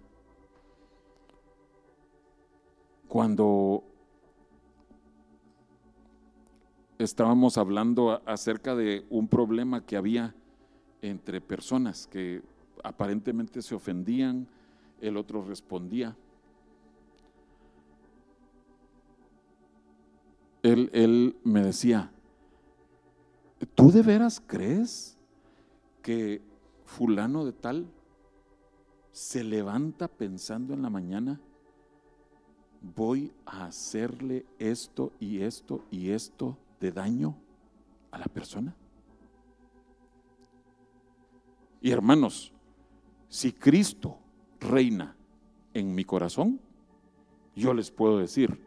cuando 3.09 3.83
estábamos 6.97 7.59
hablando 7.59 8.23
acerca 8.25 8.77
de 8.77 9.05
un 9.11 9.27
problema 9.27 9.85
que 9.85 9.97
había 9.97 10.33
entre 11.03 11.41
personas 11.41 12.07
que 12.07 12.43
aparentemente 12.85 13.63
se 13.63 13.75
ofendían, 13.75 14.47
el 15.01 15.17
otro 15.17 15.43
respondía. 15.45 16.17
Él, 20.63 20.89
él 20.93 21.37
me 21.43 21.63
decía, 21.63 22.14
¿tú 23.67 23.91
de 23.91 24.03
veras 24.03 24.43
crees 24.45 25.17
que 26.03 26.43
fulano 26.85 27.45
de 27.45 27.53
tal 27.53 27.87
se 29.13 29.45
levanta 29.45 30.09
pensando 30.09 30.75
en 30.75 30.83
la 30.83 30.91
mañana, 30.91 31.41
voy 32.97 33.33
a 33.47 33.67
hacerle 33.67 34.45
esto 34.59 35.13
y 35.21 35.43
esto 35.43 35.85
y 35.91 36.11
esto 36.11 36.59
de 36.81 36.93
daño 36.93 37.37
a 38.11 38.19
la 38.19 38.27
persona? 38.27 38.75
Y 41.81 41.91
hermanos, 41.91 42.53
si 43.29 43.53
Cristo 43.53 44.19
reina 44.59 45.17
en 45.75 45.95
mi 45.95 46.05
corazón, 46.05 46.61
yo 47.55 47.75
les 47.75 47.91
puedo 47.91 48.19
decir, 48.19 48.59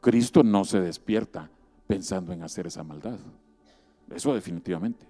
Cristo 0.00 0.42
no 0.42 0.64
se 0.64 0.80
despierta 0.80 1.50
pensando 1.86 2.32
en 2.32 2.42
hacer 2.42 2.66
esa 2.66 2.82
maldad. 2.82 3.18
Eso 4.14 4.34
definitivamente. 4.34 5.06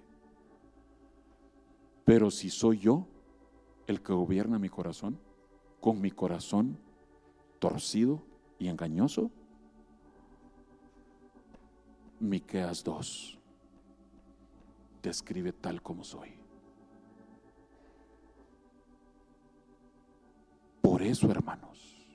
Pero 2.05 2.31
si 2.31 2.49
soy 2.49 2.79
yo 2.79 3.07
el 3.87 4.01
que 4.01 4.13
gobierna 4.13 4.59
mi 4.59 4.69
corazón, 4.69 5.19
con 5.79 6.01
mi 6.01 6.11
corazón 6.11 6.77
torcido 7.59 8.21
y 8.57 8.67
engañoso, 8.67 9.31
Miqueas 12.19 12.83
2 12.83 13.39
describe 15.01 15.53
tal 15.53 15.81
como 15.81 16.03
soy. 16.03 16.33
Por 20.81 21.01
eso, 21.01 21.31
hermanos, 21.31 22.05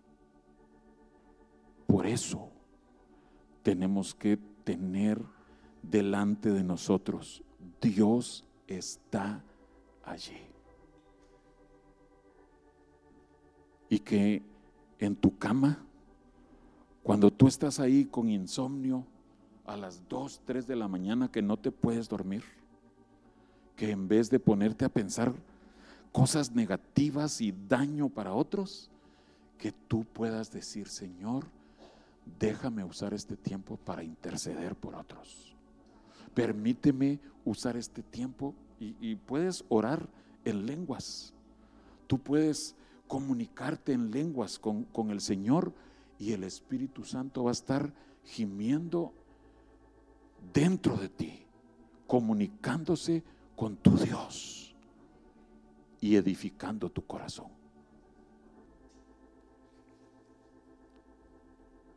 por 1.87 2.07
eso 2.07 2.51
tenemos 3.62 4.14
que 4.14 4.37
tener 4.64 5.24
delante 5.91 6.51
de 6.51 6.62
nosotros. 6.62 7.43
Dios 7.80 8.45
está 8.66 9.43
allí. 10.05 10.39
Y 13.89 13.99
que 13.99 14.43
en 14.99 15.14
tu 15.16 15.37
cama, 15.39 15.85
cuando 17.03 17.30
tú 17.30 17.47
estás 17.47 17.78
ahí 17.80 18.07
con 18.07 18.28
insomnio 18.28 19.05
a 19.66 19.76
las 19.76 20.09
2, 20.09 20.43
3 20.45 20.66
de 20.66 20.76
la 20.76 20.89
mañana 20.89 21.30
que 21.30 21.43
no 21.43 21.57
te 21.57 21.70
puedes 21.70 22.09
dormir, 22.09 22.45
que 23.76 23.91
en 23.91 24.09
vez 24.09 24.30
de 24.30 24.41
ponerte 24.41 24.85
a 24.85 24.89
pensar 24.89 25.32
cosas 26.12 26.53
negativas 26.53 27.41
y 27.41 27.53
daño 27.68 28.09
para 28.09 28.32
otros, 28.32 28.91
que 29.59 29.72
tú 29.72 30.05
puedas 30.05 30.51
decir, 30.51 30.89
Señor, 30.89 31.47
déjame 32.39 32.85
usar 32.85 33.14
este 33.14 33.37
tiempo 33.37 33.76
para 33.76 34.03
interceder 34.03 34.74
por 34.74 34.95
otros 34.95 35.54
permíteme 36.35 37.20
usar 37.45 37.76
este 37.76 38.03
tiempo 38.03 38.55
y, 38.80 39.14
puedes 39.16 39.64
orar 39.68 40.09
en 40.45 40.66
lenguas. 40.66 41.32
Tú 42.07 42.18
puedes 42.18 42.76
comunicarte 43.09 43.93
en 43.93 44.11
lenguas 44.11 44.59
con, 44.59 44.85
con 44.85 45.11
el 45.11 45.20
Señor 45.20 45.72
y 46.18 46.32
el 46.32 46.45
Espíritu 46.45 47.05
Santo 47.05 47.45
va 47.45 47.51
a 47.51 47.53
estar 47.53 47.95
gimiendo 48.24 49.12
dentro 50.53 50.97
de 50.97 51.09
ti, 51.09 51.47
comunicándose 52.07 53.22
con 53.57 53.76
tu 53.76 53.97
Dios 53.97 54.74
y 56.01 56.16
edificando 56.16 56.91
tu 56.91 57.07
corazón. 57.07 57.49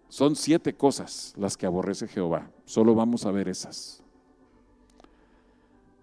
Son 0.07 0.35
siete 0.35 0.73
cosas 0.75 1.33
las 1.37 1.57
que 1.57 1.65
aborrece 1.65 2.07
Jehová. 2.07 2.49
Solo 2.65 2.95
vamos 2.95 3.25
a 3.25 3.31
ver 3.31 3.49
esas. 3.49 4.03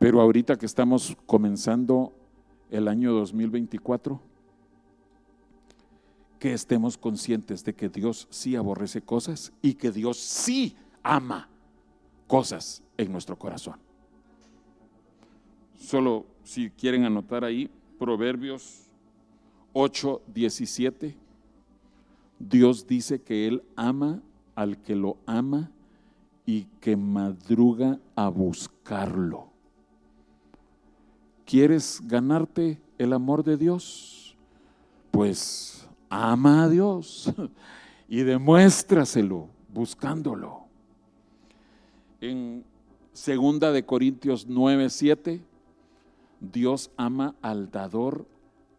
Pero 0.04 0.20
ahorita 0.20 0.58
que 0.58 0.66
estamos 0.66 1.16
comenzando 1.24 2.12
el 2.70 2.88
año 2.88 3.14
2024, 3.14 4.20
que 6.38 6.52
estemos 6.52 6.98
conscientes 6.98 7.64
de 7.64 7.72
que 7.72 7.88
Dios 7.88 8.26
sí 8.28 8.54
aborrece 8.54 9.00
cosas 9.00 9.50
y 9.62 9.72
que 9.72 9.90
Dios 9.90 10.18
sí 10.18 10.76
ama 11.02 11.48
cosas 12.26 12.82
en 12.98 13.12
nuestro 13.12 13.38
corazón. 13.38 13.76
Solo 15.78 16.26
si 16.42 16.68
quieren 16.68 17.04
anotar 17.04 17.42
ahí, 17.42 17.70
Proverbios 17.98 18.90
8, 19.72 20.20
17, 20.34 21.16
Dios 22.38 22.86
dice 22.86 23.22
que 23.22 23.46
Él 23.46 23.62
ama 23.74 24.20
al 24.54 24.82
que 24.82 24.96
lo 24.96 25.16
ama 25.24 25.70
y 26.44 26.64
que 26.82 26.94
madruga 26.94 28.00
a 28.14 28.28
buscarlo. 28.28 29.53
¿Quieres 31.54 32.00
ganarte 32.02 32.80
el 32.98 33.12
amor 33.12 33.44
de 33.44 33.56
Dios? 33.56 34.36
Pues 35.12 35.88
ama 36.10 36.64
a 36.64 36.68
Dios 36.68 37.32
y 38.08 38.24
demuéstraselo 38.24 39.50
buscándolo. 39.72 40.64
En 42.20 42.64
segunda 43.12 43.70
de 43.70 43.86
Corintios 43.86 44.48
9, 44.48 44.90
7, 44.90 45.44
Dios 46.40 46.90
ama 46.96 47.36
al 47.40 47.70
dador 47.70 48.26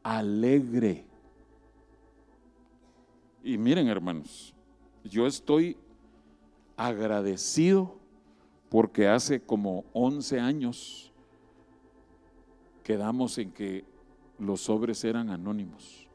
alegre. 0.04 1.06
Y 3.42 3.58
miren, 3.58 3.88
hermanos, 3.88 4.54
yo 5.06 5.28
estoy 5.28 5.78
agradecido 6.76 7.96
porque 8.68 9.08
hace 9.08 9.40
como 9.40 9.86
11 9.94 10.42
años 10.42 11.14
quedamos 12.86 13.40
en 13.40 13.52
que 13.52 13.84
los 14.38 14.62
sobres 14.62 15.04
eran 15.04 15.32
anónimos, 15.32 16.08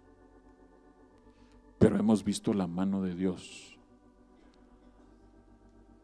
pero 1.81 1.99
hemos 1.99 2.23
visto 2.23 2.55
la 2.55 2.69
mano 2.69 3.03
de 3.03 3.17
Dios 3.17 3.77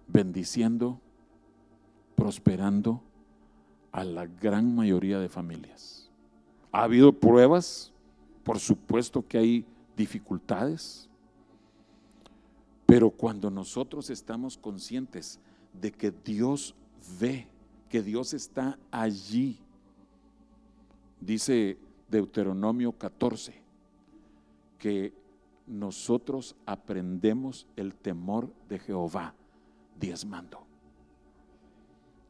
bendiciendo, 0.08 1.00
prosperando 2.16 3.00
a 3.92 4.02
la 4.02 4.26
gran 4.26 4.74
mayoría 4.74 5.20
de 5.20 5.28
familias. 5.28 6.10
Ha 6.72 6.82
habido 6.82 7.12
pruebas, 7.12 7.92
por 8.42 8.58
supuesto 8.58 9.24
que 9.24 9.38
hay 9.38 9.64
dificultades, 9.96 11.08
pero 12.86 13.10
cuando 13.10 13.52
nosotros 13.52 14.10
estamos 14.10 14.58
conscientes 14.58 15.38
de 15.80 15.92
que 15.92 16.10
Dios 16.10 16.74
ve, 17.20 17.46
que 17.88 18.02
Dios 18.02 18.34
está 18.34 18.76
allí, 18.90 19.60
Dice 21.20 21.78
Deuteronomio 22.08 22.92
14 22.92 23.62
que 24.78 25.12
nosotros 25.66 26.54
aprendemos 26.64 27.66
el 27.76 27.94
temor 27.94 28.52
de 28.68 28.78
Jehová 28.78 29.34
diezmando. 29.98 30.64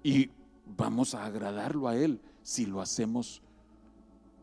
Y 0.03 0.30
vamos 0.76 1.14
a 1.14 1.24
agradarlo 1.24 1.89
a 1.89 1.97
Él 1.97 2.20
si 2.43 2.66
lo 2.66 2.80
hacemos 2.80 3.43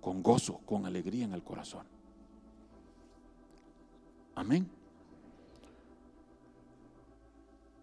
con 0.01 0.21
gozo, 0.21 0.59
con 0.65 0.85
alegría 0.85 1.25
en 1.25 1.33
el 1.33 1.43
corazón. 1.43 1.85
Amén. 4.35 4.67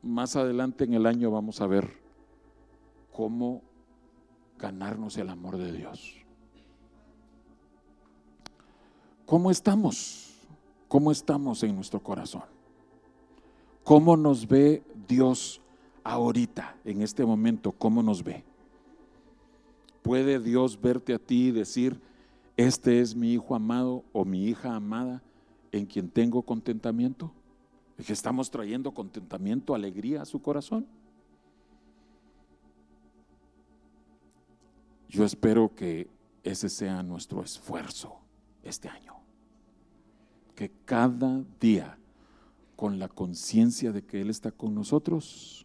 Más 0.02 0.36
adelante 0.36 0.84
en 0.84 0.94
el 0.94 1.06
año 1.06 1.30
vamos 1.30 1.60
a 1.60 1.66
ver 1.66 1.90
cómo 3.12 3.62
ganarnos 4.58 5.16
el 5.16 5.28
amor 5.28 5.56
de 5.56 5.72
Dios. 5.72 6.19
¿Cómo 9.30 9.52
estamos? 9.52 10.28
¿Cómo 10.88 11.12
estamos 11.12 11.62
en 11.62 11.76
nuestro 11.76 12.02
corazón? 12.02 12.42
¿Cómo 13.84 14.16
nos 14.16 14.48
ve 14.48 14.82
Dios 15.06 15.60
ahorita, 16.02 16.76
en 16.84 17.00
este 17.00 17.24
momento? 17.24 17.70
¿Cómo 17.70 18.02
nos 18.02 18.24
ve? 18.24 18.42
¿Puede 20.02 20.40
Dios 20.40 20.80
verte 20.80 21.14
a 21.14 21.20
ti 21.20 21.46
y 21.46 21.50
decir, 21.52 22.00
este 22.56 22.98
es 22.98 23.14
mi 23.14 23.32
hijo 23.32 23.54
amado 23.54 24.02
o 24.12 24.24
mi 24.24 24.46
hija 24.48 24.74
amada 24.74 25.22
en 25.70 25.86
quien 25.86 26.10
tengo 26.10 26.42
contentamiento? 26.42 27.30
que 28.04 28.12
estamos 28.12 28.50
trayendo 28.50 28.90
contentamiento, 28.90 29.76
alegría 29.76 30.22
a 30.22 30.24
su 30.24 30.42
corazón. 30.42 30.88
Yo 35.08 35.24
espero 35.24 35.72
que 35.72 36.08
ese 36.42 36.68
sea 36.68 37.04
nuestro 37.04 37.44
esfuerzo 37.44 38.16
este 38.64 38.88
año. 38.88 39.19
Que 40.60 40.70
cada 40.84 41.42
día, 41.58 41.98
con 42.76 42.98
la 42.98 43.08
conciencia 43.08 43.92
de 43.92 44.04
que 44.04 44.20
Él 44.20 44.28
está 44.28 44.52
con 44.52 44.74
nosotros, 44.74 45.64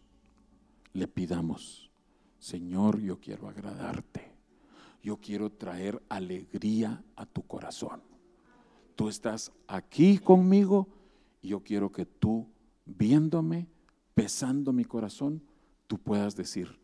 le 0.94 1.06
pidamos, 1.06 1.90
Señor, 2.38 2.98
yo 3.02 3.20
quiero 3.20 3.46
agradarte. 3.46 4.32
Yo 5.02 5.18
quiero 5.18 5.52
traer 5.52 6.02
alegría 6.08 7.04
a 7.14 7.26
tu 7.26 7.42
corazón. 7.42 8.00
Tú 8.94 9.10
estás 9.10 9.52
aquí 9.66 10.16
conmigo 10.16 10.88
y 11.42 11.48
yo 11.48 11.62
quiero 11.62 11.92
que 11.92 12.06
tú, 12.06 12.48
viéndome, 12.86 13.68
pesando 14.14 14.72
mi 14.72 14.86
corazón, 14.86 15.42
tú 15.86 15.98
puedas 15.98 16.36
decir, 16.36 16.80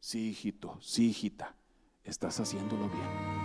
sí, 0.00 0.30
hijito, 0.30 0.78
sí, 0.80 1.10
hijita, 1.10 1.54
estás 2.02 2.40
haciéndolo 2.40 2.88
bien. 2.88 3.40